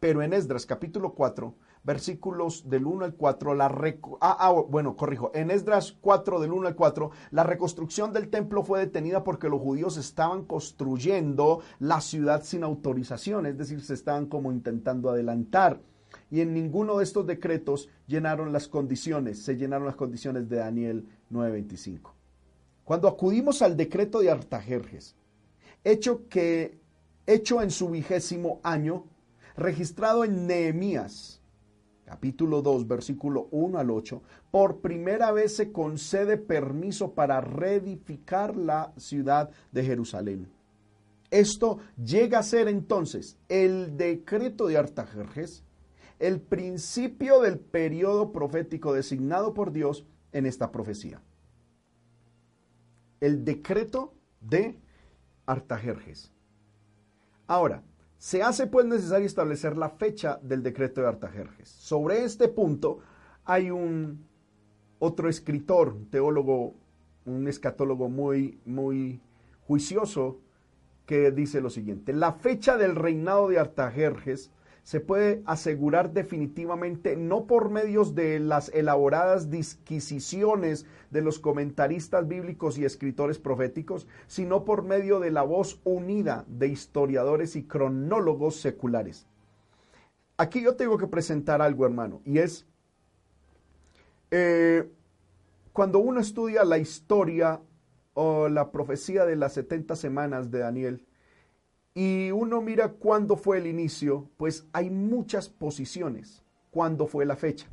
[0.00, 1.54] Pero en Esdras capítulo 4,
[1.84, 3.66] versículos del 1 al 4, la
[4.20, 8.62] ah, ah, bueno, corrijo, en Esdras 4 del 1 al 4, la reconstrucción del templo
[8.64, 14.26] fue detenida porque los judíos estaban construyendo la ciudad sin autorización, es decir, se estaban
[14.26, 15.80] como intentando adelantar.
[16.30, 21.08] Y en ninguno de estos decretos llenaron las condiciones, se llenaron las condiciones de Daniel
[21.30, 22.12] 9:25.
[22.84, 25.16] Cuando acudimos al decreto de Artajerjes,
[25.84, 26.78] hecho que
[27.26, 29.04] hecho en su vigésimo año,
[29.56, 31.40] registrado en Nehemías,
[32.04, 38.92] capítulo 2, versículo 1 al 8, por primera vez se concede permiso para reedificar la
[38.96, 40.48] ciudad de Jerusalén.
[41.30, 45.64] Esto llega a ser entonces el decreto de Artajerjes,
[46.18, 51.20] el principio del periodo profético designado por Dios en esta profecía.
[53.20, 54.78] El decreto de
[55.46, 56.32] Artajerjes.
[57.46, 57.82] Ahora,
[58.18, 61.68] se hace pues necesario establecer la fecha del decreto de Artajerjes.
[61.68, 62.98] Sobre este punto
[63.44, 64.26] hay un
[64.98, 66.74] otro escritor, teólogo,
[67.24, 69.20] un escatólogo muy, muy
[69.66, 70.40] juicioso,
[71.06, 74.50] que dice lo siguiente, la fecha del reinado de Artajerjes
[74.86, 82.78] se puede asegurar definitivamente no por medios de las elaboradas disquisiciones de los comentaristas bíblicos
[82.78, 89.26] y escritores proféticos, sino por medio de la voz unida de historiadores y cronólogos seculares.
[90.36, 92.64] Aquí yo tengo que presentar algo, hermano, y es,
[94.30, 94.88] eh,
[95.72, 97.60] cuando uno estudia la historia
[98.14, 101.04] o la profecía de las 70 semanas de Daniel,
[101.96, 107.68] y uno mira cuándo fue el inicio, pues hay muchas posiciones, cuándo fue la fecha.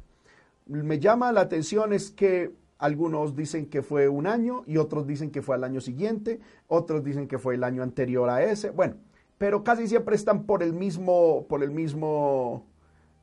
[0.65, 5.29] Me llama la atención es que algunos dicen que fue un año y otros dicen
[5.29, 8.95] que fue al año siguiente, otros dicen que fue el año anterior a ese, bueno,
[9.37, 12.65] pero casi siempre están por el mismo, por el mismo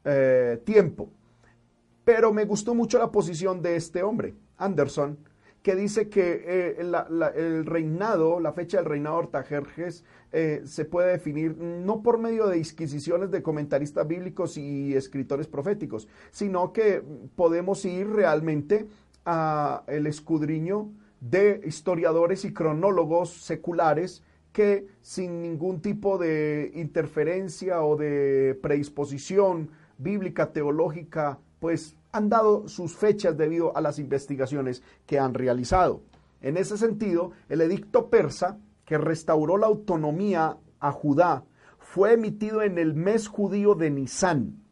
[0.04, 1.08] eh, tiempo.
[2.04, 5.16] Pero me gustó mucho la posición de este hombre, Anderson,
[5.62, 11.12] que dice que eh, el reinado, la fecha del reinado de Artajerjes, eh, se puede
[11.12, 17.02] definir no por medio de disquisiciones de comentaristas bíblicos y escritores proféticos, sino que
[17.36, 18.86] podemos ir realmente
[19.26, 27.96] a el escudriño de historiadores y cronólogos seculares que sin ningún tipo de interferencia o
[27.96, 35.34] de predisposición bíblica, teológica, pues han dado sus fechas debido a las investigaciones que han
[35.34, 36.02] realizado.
[36.40, 41.44] En ese sentido, el edicto persa, que restauró la autonomía a Judá,
[41.78, 44.62] fue emitido en el mes judío de Nisan.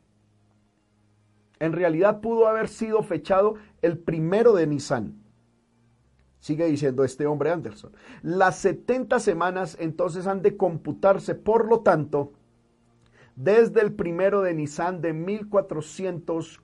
[1.61, 5.23] En realidad pudo haber sido fechado el primero de Nisan.
[6.41, 7.93] Sigue diciendo este hombre Anderson.
[8.23, 12.33] Las 70 semanas entonces han de computarse, por lo tanto,
[13.35, 16.61] desde el primero de Nisan de 1400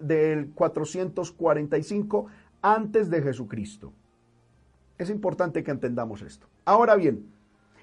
[0.00, 2.26] del 445
[2.60, 3.92] antes de Jesucristo.
[4.98, 6.48] Es importante que entendamos esto.
[6.64, 7.30] Ahora bien,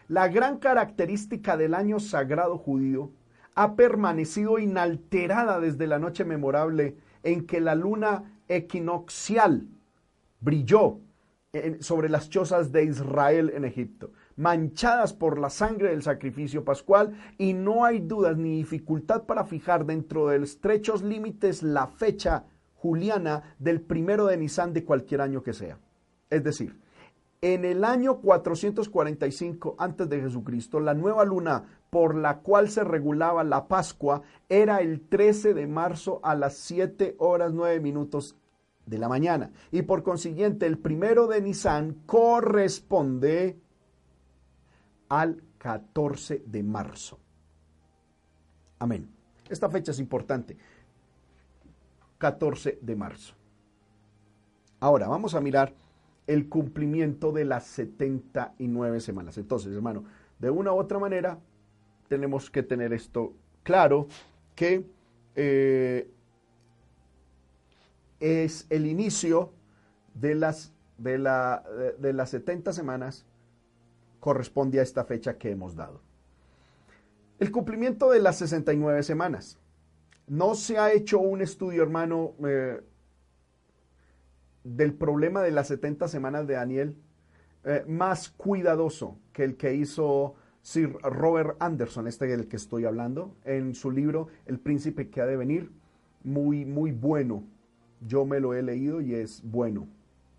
[0.09, 3.11] la gran característica del año sagrado judío
[3.55, 9.65] ha permanecido inalterada desde la noche memorable en que la luna equinoccial
[10.41, 10.99] brilló
[11.79, 17.53] sobre las chozas de Israel en Egipto manchadas por la sangre del sacrificio pascual y
[17.53, 23.81] no hay dudas ni dificultad para fijar dentro de estrechos límites la fecha juliana del
[23.81, 25.77] primero de Nisan de cualquier año que sea.
[26.29, 26.79] Es decir,
[27.41, 33.43] en el año 445 antes de Jesucristo, la nueva luna por la cual se regulaba
[33.43, 38.35] la Pascua era el 13 de marzo a las 7 horas 9 minutos
[38.85, 39.51] de la mañana.
[39.71, 43.59] Y por consiguiente, el primero de Nisan corresponde
[45.11, 47.19] al 14 de marzo.
[48.79, 49.09] Amén.
[49.49, 50.55] Esta fecha es importante.
[52.17, 53.33] 14 de marzo.
[54.79, 55.73] Ahora vamos a mirar
[56.27, 59.37] el cumplimiento de las 79 semanas.
[59.37, 60.05] Entonces, hermano,
[60.39, 61.37] de una u otra manera
[62.07, 64.07] tenemos que tener esto claro,
[64.55, 64.85] que
[65.35, 66.09] eh,
[68.21, 69.51] es el inicio
[70.13, 71.65] de las, de, la,
[71.99, 73.25] de las 70 semanas
[74.21, 75.99] corresponde a esta fecha que hemos dado.
[77.39, 79.57] El cumplimiento de las 69 semanas.
[80.27, 82.79] No se ha hecho un estudio, hermano, eh,
[84.63, 86.95] del problema de las 70 semanas de Daniel
[87.63, 93.35] eh, más cuidadoso que el que hizo Sir Robert Anderson, este del que estoy hablando,
[93.43, 95.71] en su libro El príncipe que ha de venir.
[96.23, 97.43] Muy, muy bueno.
[98.07, 99.87] Yo me lo he leído y es bueno.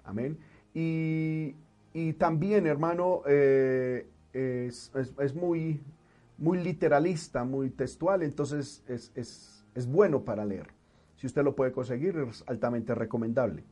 [0.04, 0.38] Amén.
[0.74, 1.56] Y
[1.92, 5.80] y también, hermano, eh, es, muy,
[6.38, 10.68] muy literalista, muy textual, entonces es, bueno para leer.
[11.16, 13.64] Si usted lo puede conseguir, es altamente recomendable.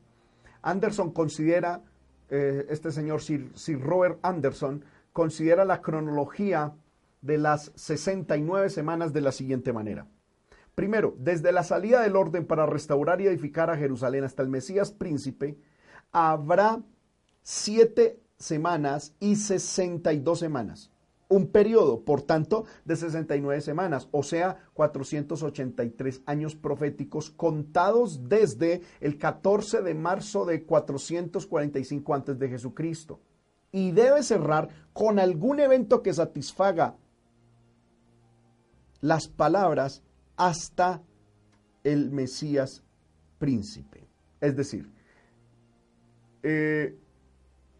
[0.63, 1.83] Anderson considera,
[2.29, 6.75] eh, este señor Sir, Sir Robert Anderson, considera la cronología
[7.23, 10.07] de las 69 semanas de la siguiente manera.
[10.75, 14.93] Primero, desde la salida del orden para restaurar y edificar a Jerusalén hasta el Mesías
[14.93, 15.59] príncipe,
[16.13, 16.81] habrá
[17.43, 20.91] siete semanas y 62 semanas.
[21.29, 29.17] Un periodo, por tanto, de 69 semanas, o sea, 483 años proféticos contados desde el
[29.17, 33.21] 14 de marzo de 445 antes de Jesucristo.
[33.71, 36.97] Y debe cerrar con algún evento que satisfaga
[39.01, 40.03] las palabras
[40.37, 41.01] hasta
[41.85, 42.83] el Mesías
[43.39, 44.09] príncipe.
[44.41, 44.91] Es decir,
[46.43, 46.99] eh,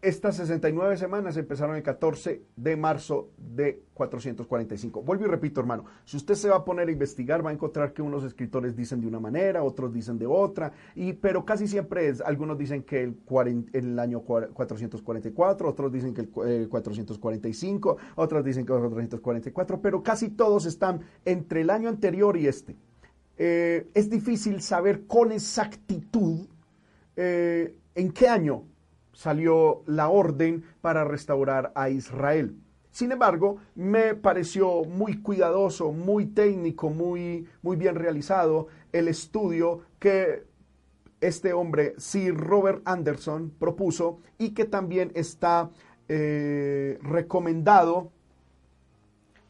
[0.01, 5.03] estas 69 semanas empezaron el 14 de marzo de 445.
[5.03, 7.93] Vuelvo y repito, hermano, si usted se va a poner a investigar, va a encontrar
[7.93, 12.07] que unos escritores dicen de una manera, otros dicen de otra, y, pero casi siempre
[12.07, 13.15] es, algunos dicen que el,
[13.73, 20.01] el año 444, otros dicen que el 445, eh, otros dicen que el 444, pero
[20.01, 22.75] casi todos están entre el año anterior y este.
[23.37, 26.47] Eh, es difícil saber con exactitud
[27.15, 28.63] eh, en qué año
[29.13, 32.55] salió la orden para restaurar a Israel.
[32.91, 40.43] Sin embargo, me pareció muy cuidadoso, muy técnico, muy, muy bien realizado el estudio que
[41.21, 45.69] este hombre, Sir Robert Anderson, propuso y que también está
[46.09, 48.11] eh, recomendado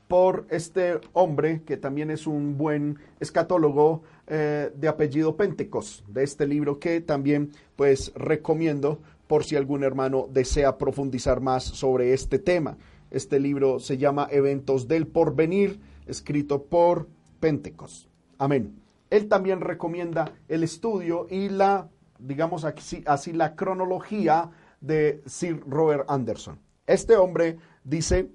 [0.07, 6.45] por este hombre, que también es un buen escatólogo eh, de apellido Pentecos, de este
[6.45, 8.99] libro que también pues recomiendo
[9.31, 12.77] por si algún hermano desea profundizar más sobre este tema.
[13.11, 17.07] Este libro se llama Eventos del Porvenir, escrito por
[17.39, 18.09] Pentecos.
[18.37, 18.75] Amén.
[19.09, 21.87] Él también recomienda el estudio y la,
[22.19, 24.51] digamos así, la cronología
[24.81, 26.59] de Sir Robert Anderson.
[26.85, 28.27] Este hombre dice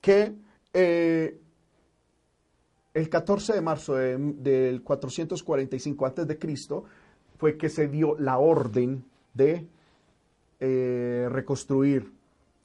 [0.00, 0.36] que
[0.72, 1.36] eh,
[2.94, 6.38] el 14 de marzo del 445 a.C.
[7.36, 9.04] fue que se dio la orden
[9.38, 9.66] de
[10.60, 12.12] eh, reconstruir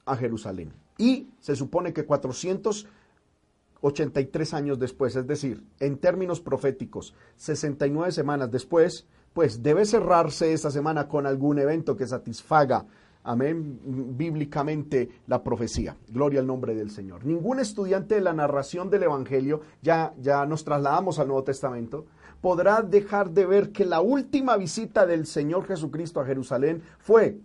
[0.04, 0.74] a Jerusalén.
[0.98, 9.06] Y se supone que 483 años después, es decir, en términos proféticos, 69 semanas después,
[9.32, 12.86] pues debe cerrarse esta semana con algún evento que satisfaga,
[13.22, 13.80] amén,
[14.16, 15.96] bíblicamente la profecía.
[16.08, 17.24] Gloria al nombre del Señor.
[17.24, 22.06] Ningún estudiante de la narración del Evangelio, ya, ya nos trasladamos al Nuevo Testamento,
[22.44, 27.38] podrá dejar de ver que la última visita del Señor Jesucristo a Jerusalén fue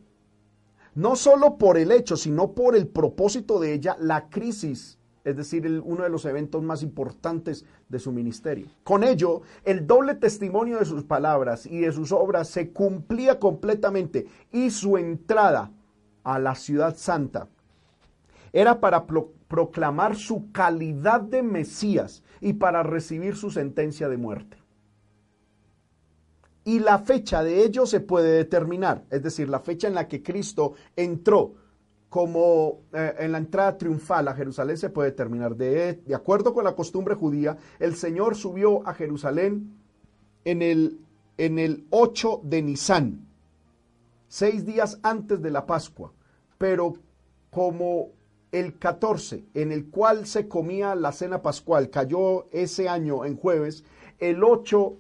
[0.94, 5.82] no solo por el hecho, sino por el propósito de ella, la crisis, es decir,
[5.86, 8.68] uno de los eventos más importantes de su ministerio.
[8.84, 14.28] Con ello, el doble testimonio de sus palabras y de sus obras se cumplía completamente
[14.52, 15.72] y su entrada
[16.26, 17.48] a la ciudad santa
[18.52, 19.06] era para
[19.48, 24.60] proclamar su calidad de Mesías y para recibir su sentencia de muerte
[26.70, 30.22] y la fecha de ello se puede determinar, es decir, la fecha en la que
[30.22, 31.56] Cristo entró
[32.10, 35.56] como eh, en la entrada triunfal a Jerusalén se puede determinar.
[35.56, 39.80] De, de acuerdo con la costumbre judía, el Señor subió a Jerusalén
[40.46, 41.00] en el,
[41.40, 43.28] en el 8 de Nisan,
[44.28, 46.14] seis días antes de la Pascua,
[46.60, 46.94] pero
[47.50, 48.10] como
[48.52, 53.84] el 14, en el cual se comía la cena pascual, cayó ese año en jueves,
[54.20, 54.98] el 8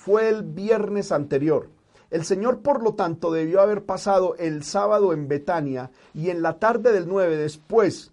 [0.00, 1.68] fue el viernes anterior.
[2.10, 6.58] El Señor, por lo tanto, debió haber pasado el sábado en Betania y en la
[6.58, 8.10] tarde del 9 después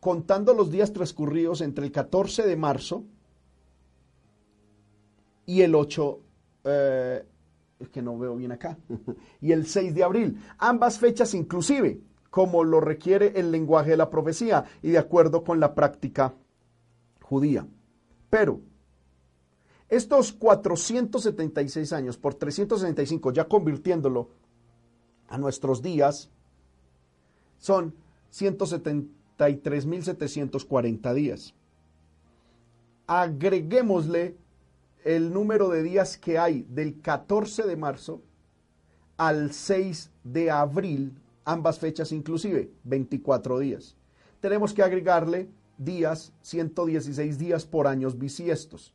[0.00, 3.04] contando los días transcurridos entre el 14 de marzo
[5.46, 6.20] y el 8,
[6.64, 7.24] eh,
[7.90, 8.76] que no veo bien acá,
[9.40, 10.38] y el 6 de abril.
[10.58, 15.60] Ambas fechas inclusive, como lo requiere el lenguaje de la profecía y de acuerdo con
[15.60, 16.34] la práctica
[17.22, 17.66] judía.
[18.28, 18.60] Pero
[19.88, 24.30] estos 476 años por 365, ya convirtiéndolo
[25.28, 26.30] a nuestros días,
[27.58, 27.94] son
[28.32, 31.54] 173.740 días.
[33.06, 34.36] Agreguémosle
[35.04, 38.22] el número de días que hay del 14 de marzo
[39.18, 41.12] al 6 de abril,
[41.44, 43.94] ambas fechas inclusive, 24 días.
[44.40, 48.94] Tenemos que agregarle días, 116 días por años bisiestos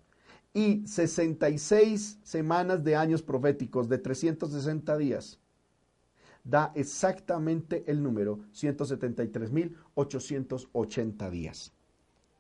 [0.54, 5.40] y 66 semanas de años proféticos de 360 días.
[6.44, 11.72] Da exactamente el número 173.880 días.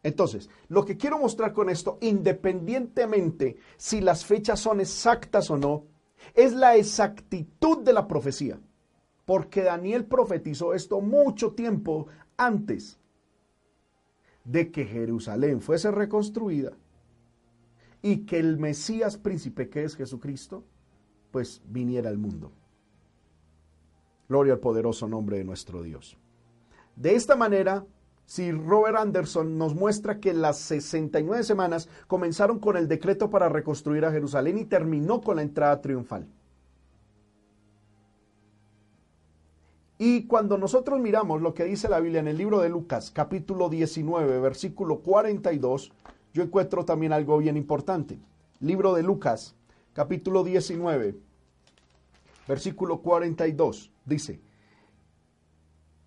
[0.01, 5.85] Entonces, lo que quiero mostrar con esto, independientemente si las fechas son exactas o no,
[6.33, 8.59] es la exactitud de la profecía.
[9.25, 12.07] Porque Daniel profetizó esto mucho tiempo
[12.37, 12.97] antes
[14.45, 16.71] de que Jerusalén fuese reconstruida
[18.01, 20.63] y que el Mesías príncipe que es Jesucristo,
[21.31, 22.51] pues viniera al mundo.
[24.27, 26.17] Gloria al poderoso nombre de nuestro Dios.
[26.95, 27.85] De esta manera,
[28.25, 34.05] si Robert Anderson nos muestra que las 69 semanas comenzaron con el decreto para reconstruir
[34.05, 36.27] a Jerusalén y terminó con la entrada triunfal.
[39.97, 43.67] Y cuando nosotros miramos lo que dice la Biblia en el libro de Lucas, capítulo
[43.67, 45.91] 19, versículo 42,
[46.39, 48.17] yo encuentro también algo bien importante.
[48.61, 49.57] Libro de Lucas,
[49.91, 51.17] capítulo 19,
[52.47, 54.39] versículo 42, dice,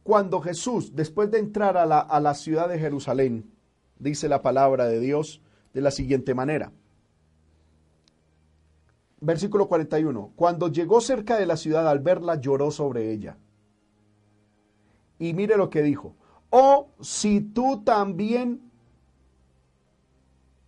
[0.02, 3.52] cuando Jesús, después de entrar a la, a la ciudad de Jerusalén,
[3.98, 5.42] dice la palabra de Dios
[5.74, 6.72] de la siguiente manera.
[9.20, 10.32] Versículo 41.
[10.34, 13.36] Cuando llegó cerca de la ciudad al verla, lloró sobre ella.
[15.18, 16.16] Y mire lo que dijo.
[16.48, 18.71] Oh, si tú también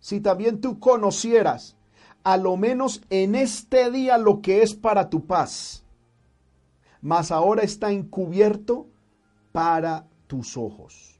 [0.05, 1.75] si también tú conocieras
[2.23, 5.83] a lo menos en este día lo que es para tu paz,
[7.01, 8.85] mas ahora está encubierto
[9.51, 11.19] para tus ojos.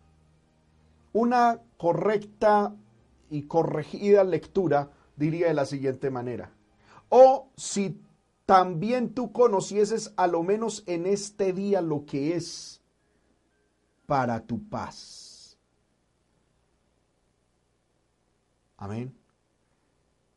[1.13, 2.75] Una correcta
[3.31, 6.51] y corregida lectura diría de la siguiente manera.
[7.09, 7.99] O si
[8.45, 12.83] también tú conocieses a lo menos en este día lo que es
[14.05, 15.24] para tu paz.
[18.77, 19.15] Amén.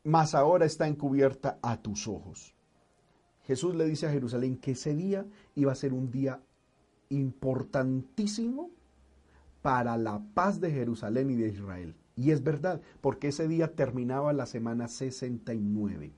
[0.03, 2.55] Mas ahora está encubierta a tus ojos.
[3.43, 5.25] Jesús le dice a Jerusalén que ese día
[5.55, 6.41] iba a ser un día
[7.09, 8.69] importantísimo
[9.61, 11.95] para la paz de Jerusalén y de Israel.
[12.15, 16.13] Y es verdad, porque ese día terminaba la semana 69.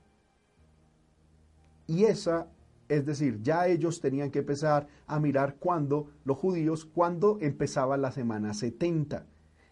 [1.86, 2.48] Y esa,
[2.88, 8.12] es decir, ya ellos tenían que empezar a mirar cuándo, los judíos, cuándo empezaba la
[8.12, 9.26] semana 70,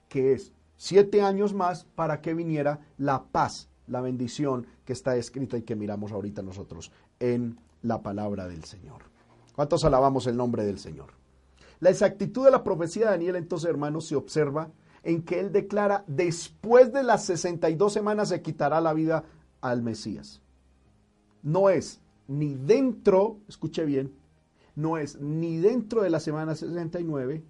[0.09, 5.58] que es siete años más para que viniera la paz, la bendición que está escrita
[5.58, 9.02] y que miramos ahorita nosotros en la palabra del Señor.
[9.54, 11.10] ¿Cuántos alabamos el nombre del Señor?
[11.80, 14.70] La exactitud de la profecía de Daniel, entonces, hermanos, se observa
[15.02, 19.24] en que él declara, después de las 62 semanas se quitará la vida
[19.60, 20.40] al Mesías.
[21.42, 24.14] No es ni dentro, escuche bien,
[24.76, 27.44] no es ni dentro de la semana 69,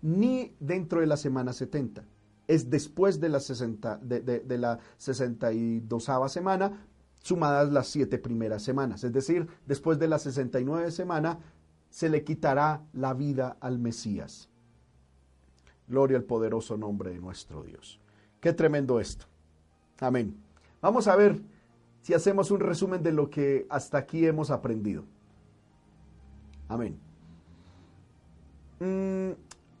[0.00, 2.06] ni dentro de la semana 70
[2.46, 6.86] es después de la, 60, de, la 62 semana,
[7.20, 9.04] sumadas las siete primeras semanas.
[9.04, 11.38] Es decir, después de la 69 semana,
[11.88, 14.48] se le quitará la vida al Mesías.
[15.86, 18.00] Gloria al poderoso nombre de nuestro Dios.
[18.40, 19.26] Qué tremendo esto.
[20.00, 20.36] Amén.
[20.80, 21.40] Vamos a ver
[22.02, 25.04] si hacemos un resumen de lo que hasta aquí hemos aprendido.
[26.68, 26.98] Amén.
[28.80, 29.30] Mm,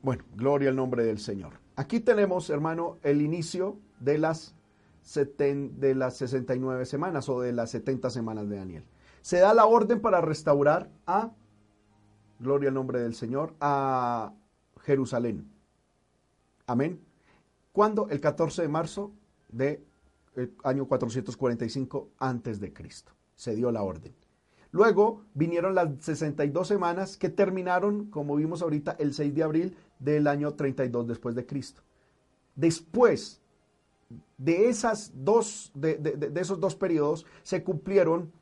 [0.02, 1.63] bueno, gloria al nombre del Señor.
[1.76, 4.54] Aquí tenemos, hermano, el inicio de las,
[5.24, 8.84] de las 69 semanas o de las 70 semanas de Daniel.
[9.22, 11.32] Se da la orden para restaurar a,
[12.38, 14.32] gloria al nombre del Señor, a
[14.82, 15.50] Jerusalén.
[16.66, 17.00] Amén.
[17.72, 18.08] ¿Cuándo?
[18.08, 19.12] El 14 de marzo
[19.48, 19.84] de
[20.36, 23.12] eh, año 445 antes de Cristo.
[23.34, 24.14] Se dio la orden.
[24.74, 30.26] Luego vinieron las 62 semanas que terminaron, como vimos ahorita, el 6 de abril del
[30.26, 31.82] año 32 después de Cristo.
[32.56, 33.40] Después
[34.36, 38.32] de, esas dos, de, de esos dos periodos se cumplieron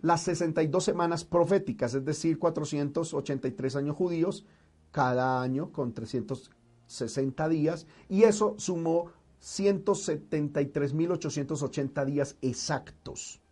[0.00, 4.46] las 62 semanas proféticas, es decir, 483 años judíos,
[4.90, 13.43] cada año con 360 días, y eso sumó 173.880 días exactos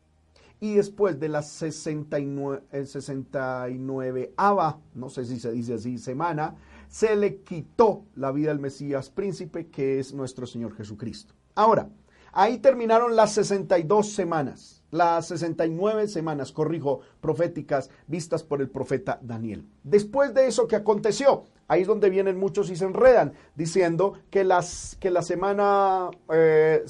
[0.63, 6.55] y después de las 69, 69 ava, no sé si se dice así, semana,
[6.89, 11.35] se le quitó la vida al Mesías príncipe, que es nuestro Señor Jesucristo.
[11.57, 11.89] Ahora,
[12.31, 19.67] ahí terminaron las 62 semanas, las 69 semanas, corrijo, proféticas vistas por el profeta Daniel.
[19.83, 21.43] Después de eso que aconteció,
[21.73, 26.11] ahí es donde vienen muchos y se enredan, diciendo que, las, que la semana...
[26.33, 26.85] Eh,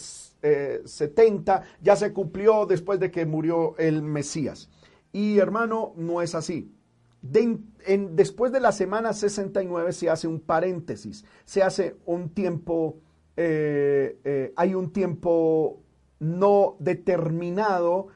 [0.84, 4.68] 70 eh, ya se cumplió después de que murió el Mesías.
[5.12, 6.74] Y hermano, no es así.
[7.20, 12.98] después de la semana 69 se hace un paréntesis, se hace un tiempo,
[13.36, 15.80] eh, eh, hay un tiempo
[16.18, 18.08] no determinado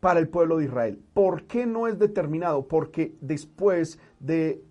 [0.00, 1.02] para el pueblo de Israel.
[1.14, 2.68] ¿Por qué no es determinado?
[2.68, 4.62] Porque después de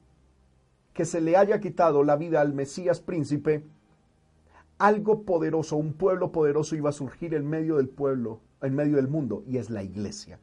[0.94, 3.64] que se le haya quitado la vida al Mesías príncipe,
[4.78, 9.08] algo poderoso, un pueblo poderoso iba a surgir en medio del pueblo, en medio del
[9.08, 10.40] mundo, y es la iglesia.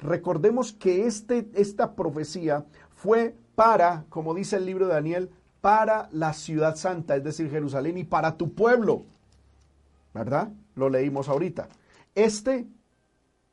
[0.00, 5.30] Recordemos que este, esta profecía fue para, como dice el libro de Daniel,
[5.60, 9.04] para la ciudad santa, es decir, Jerusalén, y para tu pueblo.
[10.12, 10.50] ¿Verdad?
[10.74, 11.68] Lo leímos ahorita.
[12.14, 12.66] Este,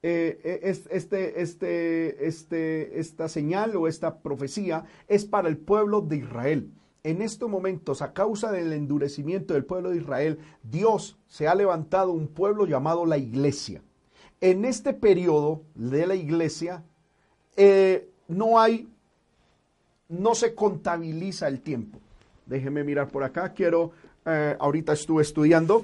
[0.03, 0.59] eh, eh,
[0.91, 6.71] este, este, este, esta señal o esta profecía es para el pueblo de Israel
[7.03, 12.11] en estos momentos, a causa del endurecimiento del pueblo de Israel, Dios se ha levantado
[12.13, 13.81] un pueblo llamado la iglesia.
[14.39, 16.83] En este periodo de la iglesia,
[17.57, 18.87] eh, no hay,
[20.07, 21.99] no se contabiliza el tiempo.
[22.45, 23.91] Déjenme mirar por acá, quiero,
[24.59, 25.81] ahorita estuve estudiando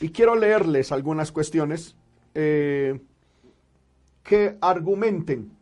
[0.00, 1.96] y quiero leerles algunas cuestiones
[2.34, 3.00] eh,
[4.22, 5.52] que argumenten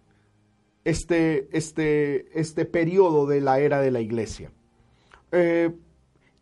[0.84, 4.52] este, este, este periodo de la era de la iglesia.
[5.32, 5.72] Eh,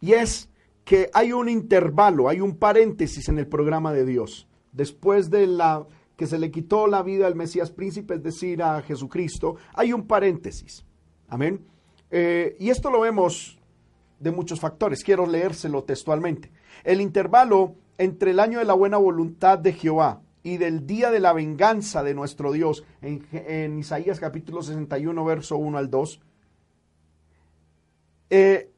[0.00, 0.50] y es
[0.84, 4.46] que hay un intervalo, hay un paréntesis en el programa de Dios.
[4.72, 8.82] Después de la que se le quitó la vida al Mesías príncipe, es decir, a
[8.82, 10.84] Jesucristo, hay un paréntesis.
[11.28, 11.64] Amén.
[12.10, 13.58] Eh, y esto lo vemos
[14.20, 15.02] de muchos factores.
[15.02, 16.52] Quiero leérselo textualmente.
[16.84, 21.20] El intervalo entre el año de la buena voluntad de Jehová y del día de
[21.20, 26.20] la venganza de nuestro Dios, en, Isaías capítulo 61, verso 1 al 2,
[28.30, 28.70] eh,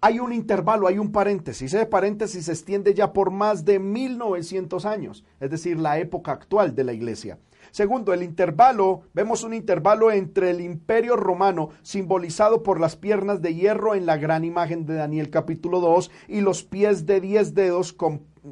[0.00, 1.72] hay un intervalo, hay un paréntesis.
[1.72, 6.74] Ese paréntesis se extiende ya por más de 1900 años, es decir, la época actual
[6.74, 7.38] de la iglesia.
[7.74, 13.52] Segundo, el intervalo, vemos un intervalo entre el imperio romano, simbolizado por las piernas de
[13.52, 17.96] hierro en la gran imagen de Daniel capítulo 2, y los pies de diez dedos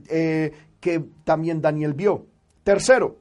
[0.08, 0.50] eh,
[0.80, 2.26] que también Daniel vio.
[2.64, 3.18] Tercero,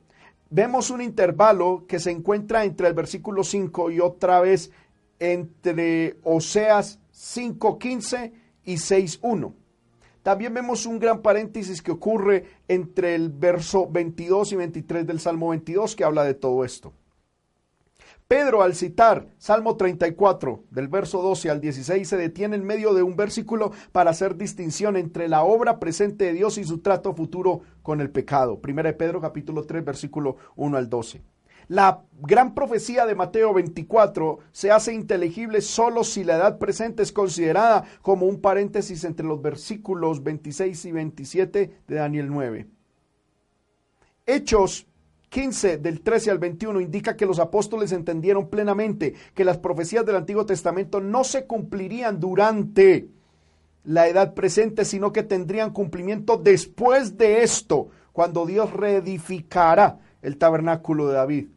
[0.50, 4.72] vemos un intervalo que se encuentra entre el versículo 5 y otra vez
[5.20, 8.32] entre Oseas 5.15
[8.66, 9.54] y 6.1.
[10.24, 15.50] También vemos un gran paréntesis que ocurre entre el verso 22 y 23 del Salmo
[15.50, 16.94] 22 que habla de todo esto.
[18.28, 23.04] Pedro al citar Salmo 34 del verso 12 al 16 se detiene en medio de
[23.04, 27.62] un versículo para hacer distinción entre la obra presente de Dios y su trato futuro
[27.82, 28.62] con el pecado.
[28.62, 31.22] Primera de Pedro capítulo 3 versículo 1 al 12.
[31.72, 37.14] La gran profecía de Mateo 24 se hace inteligible solo si la edad presente es
[37.14, 42.68] considerada como un paréntesis entre los versículos 26 y 27 de Daniel 9.
[44.26, 44.86] Hechos
[45.30, 50.18] 15 del 13 al 21 indica que los apóstoles entendieron plenamente que las profecías del
[50.18, 53.08] Antiguo Testamento no se cumplirían durante
[53.86, 61.08] la edad presente, sino que tendrían cumplimiento después de esto, cuando Dios reedificará el tabernáculo
[61.08, 61.48] de David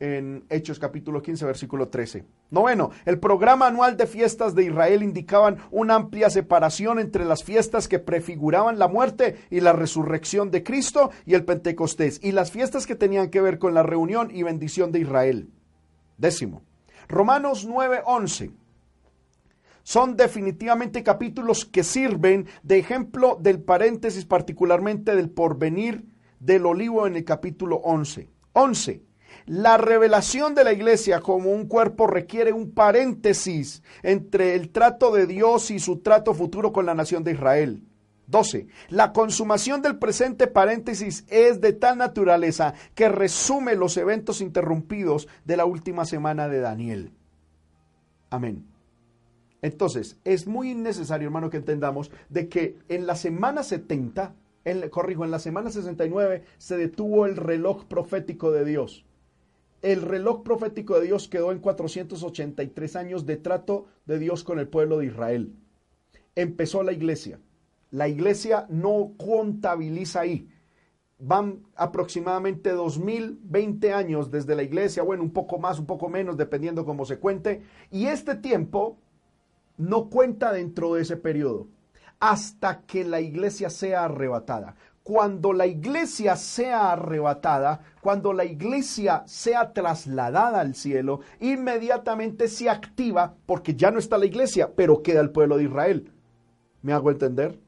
[0.00, 2.24] en Hechos capítulo 15, versículo 13.
[2.50, 7.88] Noveno, el programa anual de fiestas de Israel indicaban una amplia separación entre las fiestas
[7.88, 12.86] que prefiguraban la muerte y la resurrección de Cristo y el Pentecostés, y las fiestas
[12.86, 15.50] que tenían que ver con la reunión y bendición de Israel.
[16.16, 16.62] Décimo.
[17.08, 18.52] Romanos 9:11.
[19.82, 26.04] Son definitivamente capítulos que sirven de ejemplo del paréntesis, particularmente del porvenir
[26.40, 28.28] del olivo en el capítulo 11.
[28.52, 29.07] 11.
[29.48, 35.26] La revelación de la iglesia como un cuerpo requiere un paréntesis entre el trato de
[35.26, 37.82] Dios y su trato futuro con la nación de Israel.
[38.26, 38.66] 12.
[38.90, 45.56] La consumación del presente paréntesis es de tal naturaleza que resume los eventos interrumpidos de
[45.56, 47.14] la última semana de Daniel.
[48.28, 48.66] Amén.
[49.62, 54.34] Entonces, es muy necesario, hermano, que entendamos de que en la semana 70,
[54.66, 59.06] en, corrijo, en la semana 69 se detuvo el reloj profético de Dios.
[59.80, 64.68] El reloj profético de Dios quedó en 483 años de trato de Dios con el
[64.68, 65.54] pueblo de Israel.
[66.34, 67.38] Empezó la iglesia.
[67.90, 70.48] La iglesia no contabiliza ahí.
[71.20, 76.84] Van aproximadamente 2020 años desde la iglesia, bueno, un poco más, un poco menos, dependiendo
[76.84, 77.62] cómo se cuente.
[77.90, 78.98] Y este tiempo
[79.76, 81.68] no cuenta dentro de ese periodo
[82.20, 84.74] hasta que la iglesia sea arrebatada
[85.08, 93.32] cuando la iglesia sea arrebatada, cuando la iglesia sea trasladada al cielo, inmediatamente se activa,
[93.46, 96.12] porque ya no está la iglesia, pero queda el pueblo de Israel.
[96.82, 97.58] ¿Me hago entender?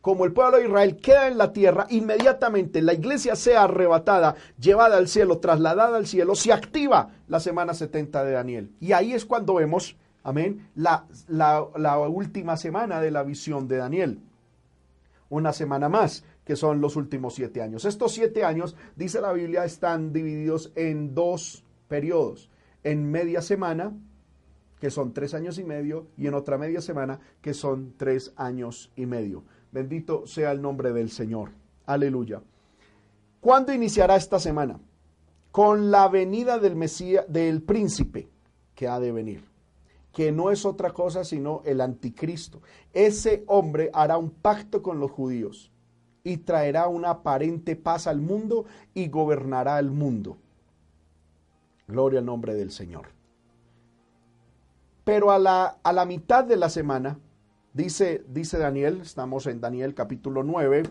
[0.00, 4.96] Como el pueblo de Israel queda en la tierra, inmediatamente la iglesia sea arrebatada, llevada
[4.96, 8.72] al cielo, trasladada al cielo, se activa la semana 70 de Daniel.
[8.80, 13.76] Y ahí es cuando vemos, amén, la, la, la última semana de la visión de
[13.76, 14.18] Daniel.
[15.28, 17.84] Una semana más que son los últimos siete años.
[17.84, 22.50] Estos siete años, dice la Biblia, están divididos en dos periodos.
[22.82, 23.92] En media semana,
[24.80, 28.90] que son tres años y medio, y en otra media semana, que son tres años
[28.96, 29.44] y medio.
[29.70, 31.50] Bendito sea el nombre del Señor.
[31.86, 32.42] Aleluya.
[33.40, 34.80] ¿Cuándo iniciará esta semana?
[35.52, 38.28] Con la venida del Mesías, del príncipe
[38.74, 39.44] que ha de venir,
[40.12, 42.62] que no es otra cosa sino el anticristo.
[42.92, 45.71] Ese hombre hará un pacto con los judíos
[46.24, 48.64] y traerá una aparente paz al mundo
[48.94, 50.38] y gobernará el mundo.
[51.88, 53.06] Gloria al nombre del Señor.
[55.04, 57.18] Pero a la, a la mitad de la semana,
[57.72, 60.84] dice, dice Daniel, estamos en Daniel capítulo 9,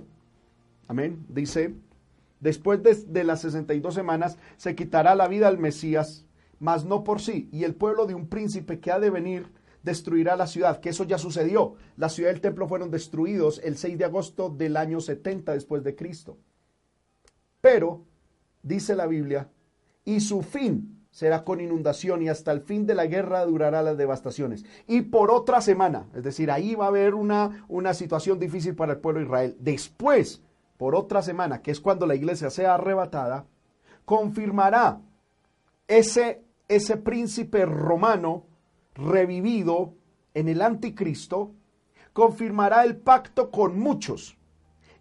[0.89, 1.75] amén, dice,
[2.41, 6.25] después de, de las 62 semanas se quitará la vida al Mesías,
[6.59, 9.47] mas no por sí, y el pueblo de un príncipe que ha de venir
[9.83, 11.75] destruirá la ciudad, que eso ya sucedió.
[11.97, 15.83] La ciudad y el templo fueron destruidos el 6 de agosto del año 70 después
[15.83, 16.37] de Cristo.
[17.61, 18.05] Pero,
[18.63, 19.49] dice la Biblia,
[20.03, 23.97] y su fin será con inundación y hasta el fin de la guerra durará las
[23.97, 24.65] devastaciones.
[24.87, 28.93] Y por otra semana, es decir, ahí va a haber una, una situación difícil para
[28.93, 29.57] el pueblo de Israel.
[29.59, 30.41] Después,
[30.77, 33.45] por otra semana, que es cuando la iglesia sea arrebatada,
[34.05, 35.01] confirmará
[35.87, 38.45] ese, ese príncipe romano
[38.95, 39.93] revivido
[40.33, 41.53] en el anticristo,
[42.13, 44.37] confirmará el pacto con muchos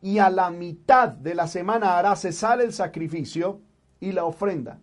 [0.02, 3.60] y a la mitad de la semana hará cesar el sacrificio
[4.00, 4.80] y la ofrenda.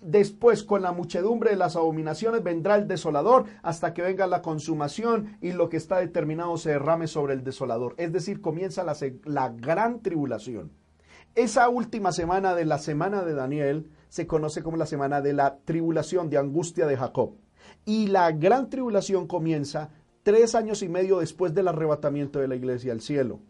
[0.00, 5.38] Después, con la muchedumbre de las abominaciones, vendrá el desolador hasta que venga la consumación
[5.40, 7.94] y lo que está determinado se derrame sobre el desolador.
[7.96, 10.70] Es decir, comienza la, la gran tribulación.
[11.34, 15.58] Esa última semana de la semana de Daniel se conoce como la semana de la
[15.64, 17.34] tribulación, de angustia de Jacob.
[17.88, 19.88] Y la gran tribulación comienza
[20.22, 23.40] tres años y medio después del arrebatamiento de la iglesia al cielo.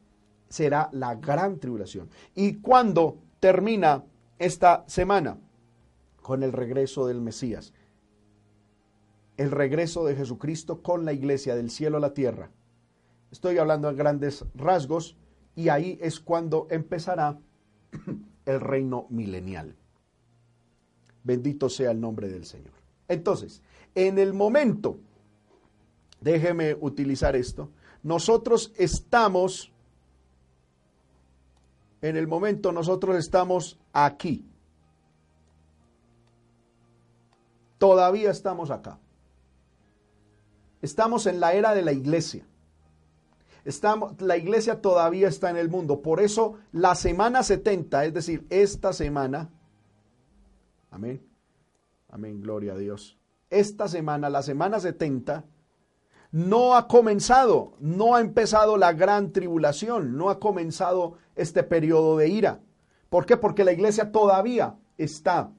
[0.48, 2.08] Será la gran tribulación.
[2.36, 4.04] ¿Y cuándo termina
[4.38, 5.38] esta semana?
[6.22, 7.72] Con el regreso del Mesías.
[9.36, 12.52] El regreso de Jesucristo con la iglesia del cielo a la tierra.
[13.32, 15.16] Estoy hablando en grandes rasgos
[15.56, 17.40] y ahí es cuando empezará
[18.46, 19.74] el reino milenial.
[21.24, 22.78] Bendito sea el nombre del Señor.
[23.08, 23.62] Entonces,
[23.94, 24.98] en el momento,
[26.20, 27.70] déjeme utilizar esto,
[28.02, 29.72] nosotros estamos,
[32.02, 34.44] en el momento nosotros estamos aquí.
[37.78, 38.98] Todavía estamos acá.
[40.82, 42.46] Estamos en la era de la iglesia.
[43.64, 46.02] Estamos, la iglesia todavía está en el mundo.
[46.02, 49.50] Por eso la semana 70, es decir, esta semana,
[50.90, 51.27] amén,
[52.08, 53.18] amén, gloria a Dios
[53.50, 55.44] esta semana, la semana 70,
[56.30, 62.28] no ha comenzado, no ha empezado la gran tribulación, no ha comenzado este periodo de
[62.28, 62.60] ira.
[63.08, 63.36] ¿Por qué?
[63.36, 65.50] Porque la iglesia todavía está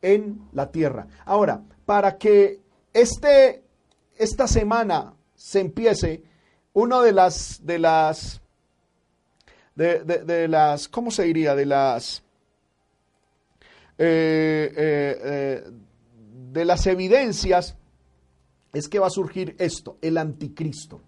[0.00, 1.08] en la tierra.
[1.24, 2.60] Ahora, para que
[2.92, 3.64] este,
[4.16, 6.22] esta semana se empiece,
[6.74, 8.40] uno de las, de las,
[9.74, 11.56] de, las, ¿cómo se diría?
[11.56, 12.22] De las,
[13.98, 15.64] eh, eh, eh,
[16.52, 17.76] de las evidencias
[18.74, 21.00] es que va a surgir esto, el anticristo.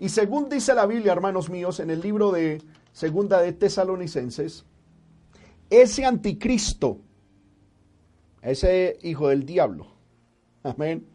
[0.00, 2.60] Y según dice la Biblia, hermanos míos, en el libro de
[2.92, 4.64] Segunda de Tesalonicenses,
[5.70, 6.98] ese anticristo,
[8.42, 9.86] ese hijo del diablo,
[10.64, 11.06] amén.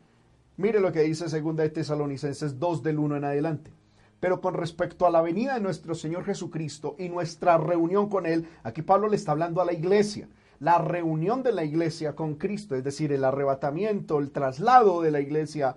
[0.55, 3.71] Mire lo que dice Segunda de Tesalonicenses 2 del 1 en adelante.
[4.19, 8.47] Pero con respecto a la venida de nuestro Señor Jesucristo y nuestra reunión con Él,
[8.63, 10.29] aquí Pablo le está hablando a la iglesia
[10.63, 15.19] la reunión de la iglesia con Cristo, es decir, el arrebatamiento, el traslado de la
[15.19, 15.75] iglesia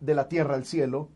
[0.00, 1.10] de la tierra al cielo,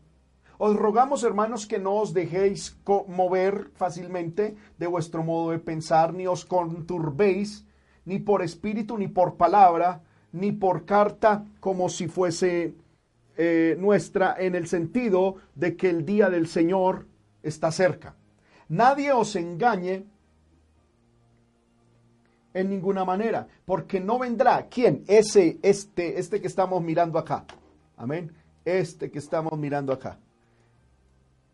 [0.57, 6.25] os rogamos, hermanos, que no os dejéis mover fácilmente de vuestro modo de pensar, ni
[6.25, 7.65] os conturbéis,
[8.05, 12.75] ni por espíritu, ni por palabra, ni por carta, como si fuese
[13.35, 17.07] eh, nuestra, en el sentido de que el día del Señor
[17.43, 18.15] está cerca.
[18.69, 20.05] Nadie os engañe
[22.53, 24.67] en ninguna manera, porque no vendrá.
[24.67, 25.03] ¿Quién?
[25.07, 27.45] Ese, este, este que estamos mirando acá.
[27.97, 28.31] Amén.
[28.65, 30.19] Este que estamos mirando acá.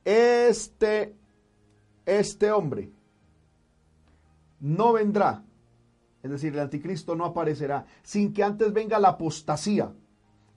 [0.03, 1.15] Este,
[2.05, 2.91] este hombre
[4.59, 5.43] no vendrá.
[6.23, 9.93] Es decir, el anticristo no aparecerá sin que antes venga la apostasía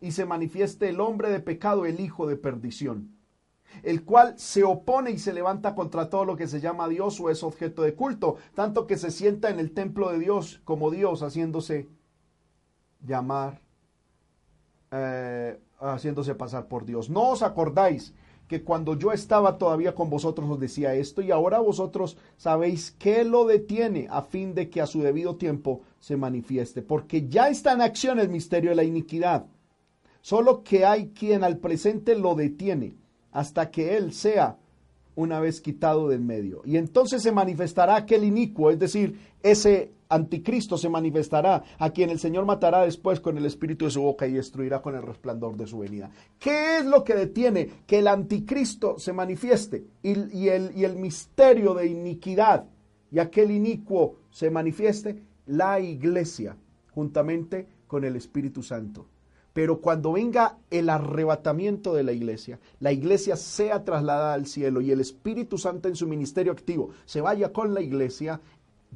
[0.00, 3.19] y se manifieste el hombre de pecado, el hijo de perdición
[3.82, 7.30] el cual se opone y se levanta contra todo lo que se llama Dios o
[7.30, 11.22] es objeto de culto, tanto que se sienta en el templo de Dios como Dios,
[11.22, 11.88] haciéndose
[13.06, 13.60] llamar,
[14.90, 17.10] eh, haciéndose pasar por Dios.
[17.10, 18.14] No os acordáis
[18.50, 23.22] que cuando yo estaba todavía con vosotros os decía esto y ahora vosotros sabéis que
[23.22, 27.72] lo detiene a fin de que a su debido tiempo se manifieste, porque ya está
[27.72, 29.46] en acción el misterio de la iniquidad,
[30.20, 32.96] solo que hay quien al presente lo detiene
[33.32, 34.56] hasta que Él sea
[35.14, 36.62] una vez quitado del medio.
[36.64, 42.18] Y entonces se manifestará aquel inicuo, es decir, ese anticristo se manifestará, a quien el
[42.18, 45.66] Señor matará después con el espíritu de su boca y destruirá con el resplandor de
[45.66, 46.10] su venida.
[46.38, 51.74] ¿Qué es lo que detiene que el anticristo se manifieste y, el, y el misterio
[51.74, 52.64] de iniquidad
[53.12, 55.22] y aquel inicuo se manifieste?
[55.46, 56.56] La iglesia,
[56.92, 59.06] juntamente con el Espíritu Santo.
[59.52, 64.92] Pero cuando venga el arrebatamiento de la iglesia, la iglesia sea trasladada al cielo y
[64.92, 68.40] el Espíritu Santo en su ministerio activo se vaya con la iglesia,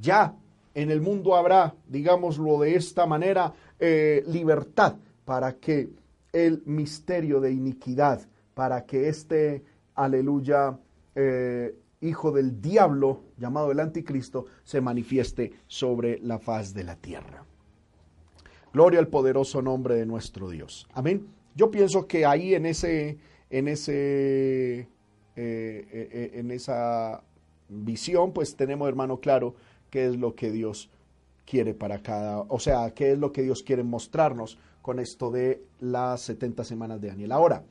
[0.01, 0.37] ya
[0.75, 5.91] en el mundo habrá, digámoslo de esta manera, eh, libertad para que
[6.33, 8.21] el misterio de iniquidad,
[8.55, 10.79] para que este, aleluya,
[11.15, 17.45] eh, hijo del diablo, llamado el anticristo, se manifieste sobre la faz de la tierra.
[18.75, 20.89] Gloria al poderoso nombre de nuestro Dios.
[20.95, 21.29] Amén.
[21.55, 23.19] Yo pienso que ahí en ese,
[23.49, 24.89] en ese, eh,
[25.37, 27.23] eh, en esa
[27.69, 29.55] visión, pues tenemos, hermano, claro
[29.91, 30.91] qué es lo que Dios
[31.47, 35.63] quiere para cada, o sea, qué es lo que Dios quiere mostrarnos con esto de
[35.79, 37.31] las 70 semanas de Daniel.
[37.31, 37.63] Ahora,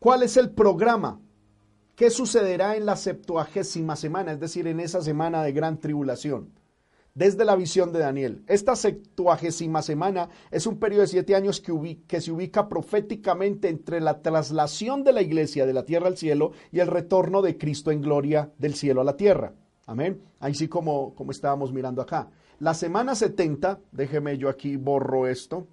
[0.00, 1.20] ¿cuál es el programa?
[1.94, 6.48] ¿Qué sucederá en la septuagésima semana, es decir, en esa semana de gran tribulación?
[7.14, 8.42] Desde la visión de Daniel.
[8.46, 14.00] Esta septuagésima semana es un periodo de siete años que, que, se ubica proféticamente entre
[14.00, 17.90] la traslación de la iglesia de la tierra al cielo y el retorno de Cristo
[17.90, 19.52] en gloria del cielo a la tierra.
[19.86, 20.22] Amén.
[20.38, 22.30] Así como, como estábamos mirando acá.
[22.60, 25.66] La semana 70, déjeme yo aquí borro esto.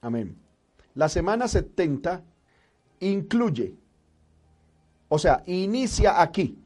[0.00, 0.36] Amén.
[0.94, 2.22] La semana 70
[3.00, 3.74] incluye,
[5.08, 6.58] o sea, inicia aquí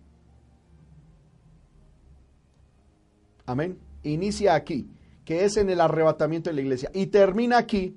[3.48, 3.78] Amén.
[4.02, 4.86] Inicia aquí,
[5.24, 6.90] que es en el arrebatamiento de la iglesia.
[6.92, 7.96] Y termina aquí,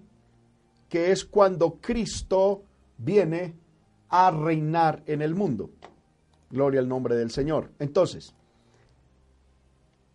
[0.88, 2.64] que es cuando Cristo
[2.98, 3.54] viene
[4.08, 5.70] a reinar en el mundo.
[6.50, 7.70] Gloria al nombre del Señor.
[7.80, 8.34] Entonces,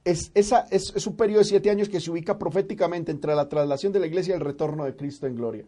[0.04, 3.46] es, esa, es, es, un periodo de siete años que se ubica proféticamente entre la
[3.46, 5.66] traslación de la iglesia y el retorno de Cristo en gloria.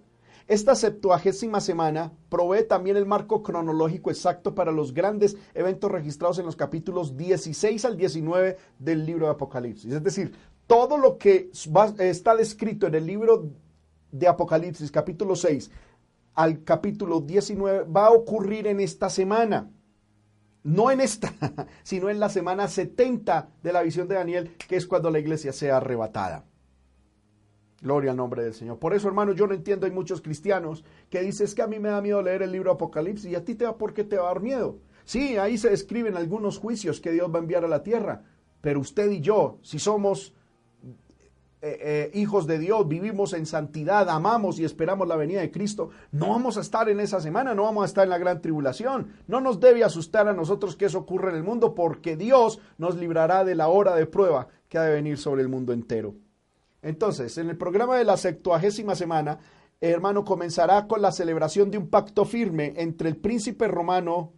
[0.49, 6.47] Esta septuagésima semana provee también el marco cronológico exacto para los grandes eventos registrados en
[6.47, 9.93] los capítulos 16 al 19 del libro de Apocalipsis.
[9.93, 10.35] Es decir,
[10.67, 11.51] todo lo que
[11.99, 13.51] está descrito en el libro
[14.11, 15.71] de Apocalipsis, capítulo 6
[16.35, 19.71] al capítulo 19, va a ocurrir en esta semana.
[20.63, 21.31] No en esta,
[21.83, 25.53] sino en la semana 70 de la visión de Daniel, que es cuando la iglesia
[25.53, 26.47] sea arrebatada.
[27.81, 28.79] Gloria al nombre del Señor.
[28.79, 31.79] Por eso, hermano, yo no entiendo, hay muchos cristianos que dicen, es que a mí
[31.79, 34.17] me da miedo leer el libro Apocalipsis y a ti te va, ¿por qué te
[34.17, 34.79] va a dar miedo?
[35.05, 38.25] Sí, ahí se describen algunos juicios que Dios va a enviar a la tierra,
[38.61, 40.35] pero usted y yo, si somos
[41.61, 45.91] eh, eh, hijos de Dios, vivimos en santidad, amamos y esperamos la venida de Cristo,
[46.13, 49.15] no vamos a estar en esa semana, no vamos a estar en la gran tribulación.
[49.27, 52.97] No nos debe asustar a nosotros que eso ocurra en el mundo porque Dios nos
[52.97, 56.15] librará de la hora de prueba que ha de venir sobre el mundo entero.
[56.83, 59.39] Entonces, en el programa de la septuagésima semana,
[59.81, 64.33] hermano, comenzará con la celebración de un pacto firme entre el príncipe romano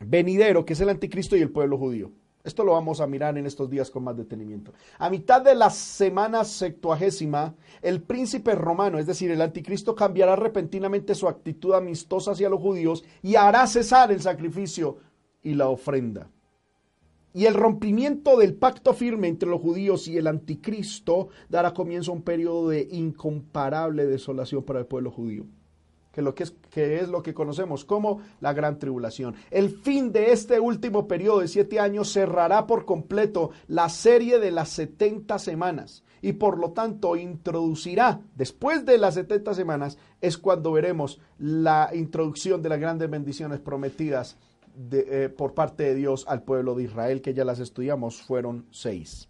[0.00, 2.12] venidero, que es el anticristo, y el pueblo judío.
[2.42, 4.72] Esto lo vamos a mirar en estos días con más detenimiento.
[4.98, 11.14] A mitad de la semana septuagésima, el príncipe romano, es decir, el anticristo, cambiará repentinamente
[11.14, 14.98] su actitud amistosa hacia los judíos y hará cesar el sacrificio
[15.42, 16.30] y la ofrenda.
[17.32, 22.14] Y el rompimiento del pacto firme entre los judíos y el anticristo dará comienzo a
[22.14, 25.46] un periodo de incomparable desolación para el pueblo judío
[26.12, 29.34] que, lo que, es, es lo que conocemos como la gran tribulación.
[29.50, 34.50] El fin de este último periodo de siete años cerrará por completo la serie de
[34.50, 40.72] las 70 semanas y por lo tanto introducirá, después de las 70 semanas, es cuando
[40.72, 44.36] veremos la introducción de las grandes bendiciones prometidas
[44.92, 49.28] eh, por parte de Dios al pueblo de Israel, que ya las estudiamos, fueron seis.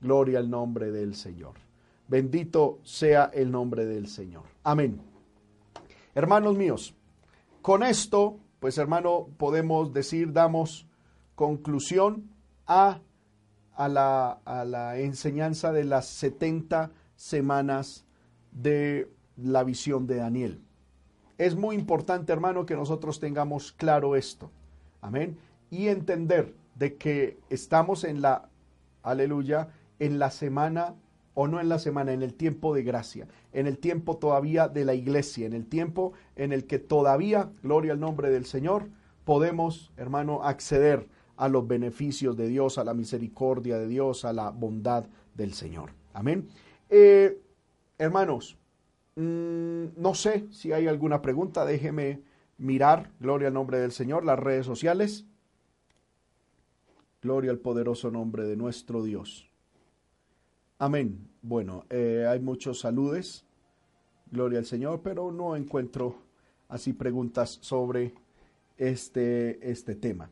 [0.00, 1.54] Gloria al nombre del Señor.
[2.08, 4.44] Bendito sea el nombre del Señor.
[4.62, 5.00] Amén.
[6.14, 6.94] Hermanos míos,
[7.62, 10.86] con esto, pues hermano, podemos decir, damos
[11.34, 12.30] conclusión
[12.66, 13.00] a,
[13.74, 18.04] a, la, a la enseñanza de las 70 semanas
[18.52, 20.60] de la visión de Daniel.
[21.38, 24.50] Es muy importante, hermano, que nosotros tengamos claro esto.
[25.04, 25.36] Amén.
[25.70, 28.48] Y entender de que estamos en la,
[29.02, 30.94] aleluya, en la semana
[31.34, 34.86] o no en la semana, en el tiempo de gracia, en el tiempo todavía de
[34.86, 38.88] la iglesia, en el tiempo en el que todavía, gloria al nombre del Señor,
[39.24, 44.50] podemos, hermano, acceder a los beneficios de Dios, a la misericordia de Dios, a la
[44.50, 45.90] bondad del Señor.
[46.14, 46.48] Amén.
[46.88, 47.42] Eh,
[47.98, 48.56] hermanos,
[49.16, 52.22] mm, no sé si hay alguna pregunta, déjeme
[52.58, 55.26] mirar, gloria al nombre del Señor, las redes sociales.
[57.22, 59.48] Gloria al poderoso nombre de nuestro Dios.
[60.78, 61.28] Amén.
[61.40, 63.44] Bueno, eh, hay muchos saludes,
[64.30, 66.16] gloria al Señor, pero no encuentro
[66.68, 68.12] así preguntas sobre
[68.76, 70.30] este, este tema.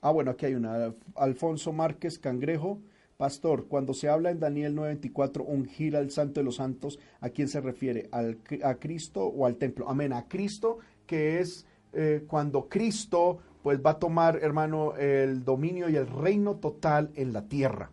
[0.00, 0.94] Ah, bueno, aquí hay una.
[1.14, 2.78] Alfonso Márquez Cangrejo.
[3.20, 7.48] Pastor, cuando se habla en Daniel 9:24, ungir al santo de los santos, ¿a quién
[7.48, 8.08] se refiere?
[8.12, 9.90] ¿Al, ¿A Cristo o al templo?
[9.90, 15.90] Amén, a Cristo, que es eh, cuando Cristo pues va a tomar, hermano, el dominio
[15.90, 17.90] y el reino total en la tierra.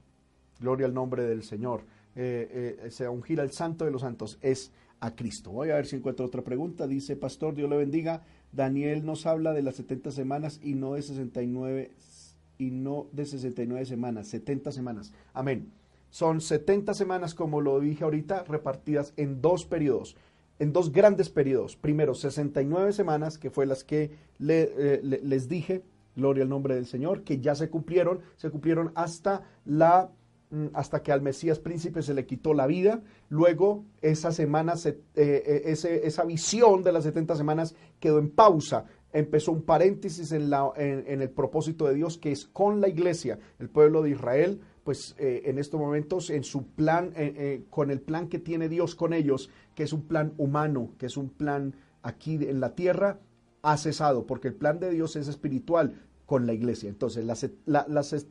[0.61, 1.81] Gloria al nombre del Señor.
[2.15, 4.71] Eh, eh, se ungir al santo de los santos es
[5.01, 5.51] a Cristo.
[5.51, 6.87] Voy a ver si encuentro otra pregunta.
[6.87, 8.23] Dice, Pastor, Dios le bendiga.
[8.53, 11.91] Daniel nos habla de las 70 semanas y no de 69
[12.57, 15.13] y no de 69 semanas, 70 semanas.
[15.33, 15.71] Amén.
[16.09, 20.15] Son 70 semanas, como lo dije ahorita, repartidas en dos periodos,
[20.59, 21.75] en dos grandes periodos.
[21.75, 24.11] Primero, 69 semanas, que fue las que
[24.47, 25.83] eh, les dije,
[26.15, 30.11] gloria al nombre del Señor, que ya se cumplieron, se cumplieron hasta la
[30.49, 33.01] Mm, hasta que al Mesías príncipe se le quitó la vida.
[33.27, 38.85] Luego, esa semana, eh, eh, esa visión de las 70 semanas quedó en pausa.
[39.13, 43.39] Empezó un paréntesis en, la, en, el propósito de Dios, que es con la iglesia,
[43.59, 47.13] el pueblo de Israel, pues eh, en estos momentos, en su plan,
[47.69, 51.17] con el plan que tiene Dios con ellos, que es un plan humano, que es
[51.17, 53.19] un plan aquí en la tierra,
[53.63, 55.95] ha cesado, porque el plan de Dios es espiritual,
[56.27, 56.89] con la iglesia.
[56.89, 57.25] Entonces,
[57.65, 57.87] la,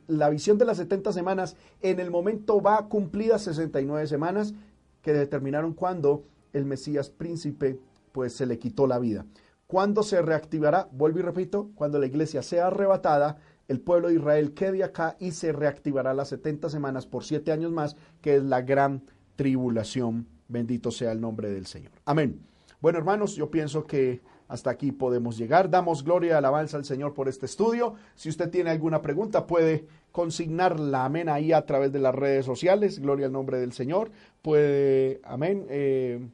[0.07, 4.53] la, visión de las 70 semanas en el momento va cumplida 69 semanas
[5.01, 6.23] que determinaron cuándo
[6.53, 7.79] el Mesías príncipe
[8.11, 9.25] pues se le quitó la vida.
[9.67, 10.87] ¿Cuándo se reactivará?
[10.93, 13.37] Vuelvo y repito, cuando la iglesia sea arrebatada,
[13.67, 17.73] el pueblo de Israel quede acá y se reactivará las 70 semanas por siete años
[17.73, 19.03] más, que es la gran
[19.35, 20.25] tribulación.
[20.47, 21.91] Bendito sea el nombre del Señor.
[22.05, 22.39] Amén.
[22.79, 25.69] Bueno, hermanos, yo pienso que hasta aquí podemos llegar.
[25.69, 27.95] Damos gloria y alabanza al Señor por este estudio.
[28.15, 32.99] Si usted tiene alguna pregunta, puede consignarla, amén, ahí a través de las redes sociales.
[32.99, 34.11] Gloria al nombre del Señor.
[34.41, 36.25] Puede, amén, eh,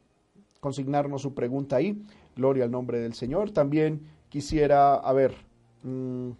[0.59, 2.03] consignarnos su pregunta ahí.
[2.35, 3.51] Gloria al nombre del Señor.
[3.51, 5.33] También quisiera, a ver,
[5.83, 6.31] mm,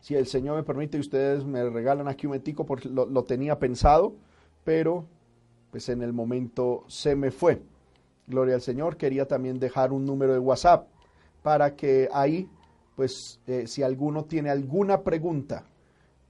[0.00, 3.24] si el Señor me permite y ustedes me regalan aquí un metico porque lo, lo
[3.24, 4.14] tenía pensado,
[4.64, 5.06] pero
[5.70, 7.62] pues en el momento se me fue.
[8.28, 8.96] Gloria al Señor.
[8.96, 10.88] Quería también dejar un número de WhatsApp
[11.42, 12.48] para que ahí,
[12.96, 15.64] pues, eh, si alguno tiene alguna pregunta,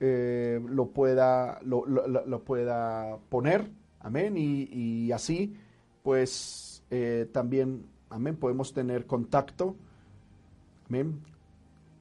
[0.01, 3.71] eh, lo, pueda, lo, pueda poner.
[4.01, 4.35] Amén.
[4.37, 5.55] Y, así,
[6.03, 9.77] pues, eh, también, amén, podemos tener contacto.
[10.89, 11.21] Amén.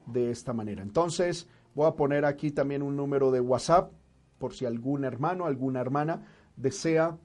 [0.05, 0.81] De esta manera.
[0.81, 3.91] Entonces, voy a poner aquí también un número de WhatsApp
[4.37, 7.17] por si algún hermano, alguna hermana desea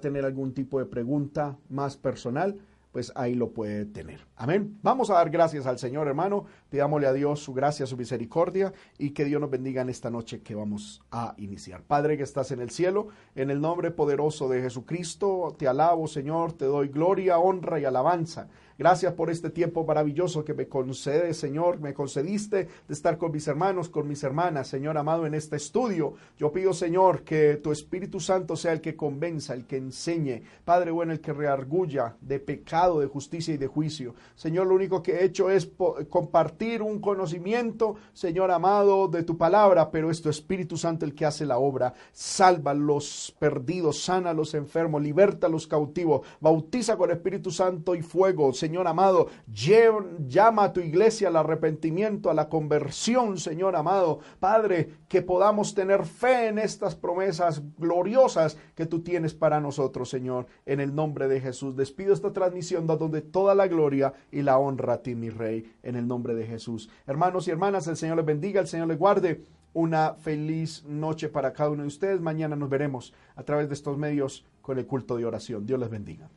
[0.00, 2.58] tener algún tipo de pregunta más personal,
[2.92, 4.26] pues ahí lo puede tener.
[4.36, 4.78] Amén.
[4.82, 6.44] Vamos a dar gracias al Señor, hermano.
[6.68, 10.42] Pidámosle a Dios su gracia, su misericordia y que Dios nos bendiga en esta noche
[10.42, 11.82] que vamos a iniciar.
[11.82, 16.52] Padre que estás en el cielo, en el nombre poderoso de Jesucristo, te alabo, Señor,
[16.52, 18.48] te doy gloria, honra y alabanza.
[18.82, 23.46] Gracias por este tiempo maravilloso que me concede, Señor, me concediste de estar con mis
[23.46, 26.14] hermanos, con mis hermanas, Señor amado, en este estudio.
[26.36, 30.90] Yo pido, Señor, que tu Espíritu Santo sea el que convenza, el que enseñe, Padre
[30.90, 34.16] bueno, el que reargulla de pecado, de justicia y de juicio.
[34.34, 35.70] Señor, lo único que he hecho es
[36.08, 41.24] compartir un conocimiento, Señor amado, de tu palabra, pero es tu Espíritu Santo el que
[41.24, 41.94] hace la obra.
[42.10, 47.52] Salva a los perdidos, sana a los enfermos, liberta a los cautivos, bautiza con Espíritu
[47.52, 53.36] Santo y fuego, Señor Señor amado, llama a tu iglesia al arrepentimiento, a la conversión,
[53.36, 54.20] Señor amado.
[54.40, 60.46] Padre, que podamos tener fe en estas promesas gloriosas que tú tienes para nosotros, Señor,
[60.64, 61.76] en el nombre de Jesús.
[61.76, 65.94] Despido esta transmisión donde toda la gloria y la honra a ti, mi Rey, en
[65.94, 66.88] el nombre de Jesús.
[67.06, 69.42] Hermanos y hermanas, el Señor les bendiga, el Señor les guarde.
[69.74, 72.22] Una feliz noche para cada uno de ustedes.
[72.22, 75.66] Mañana nos veremos a través de estos medios con el culto de oración.
[75.66, 76.30] Dios les bendiga.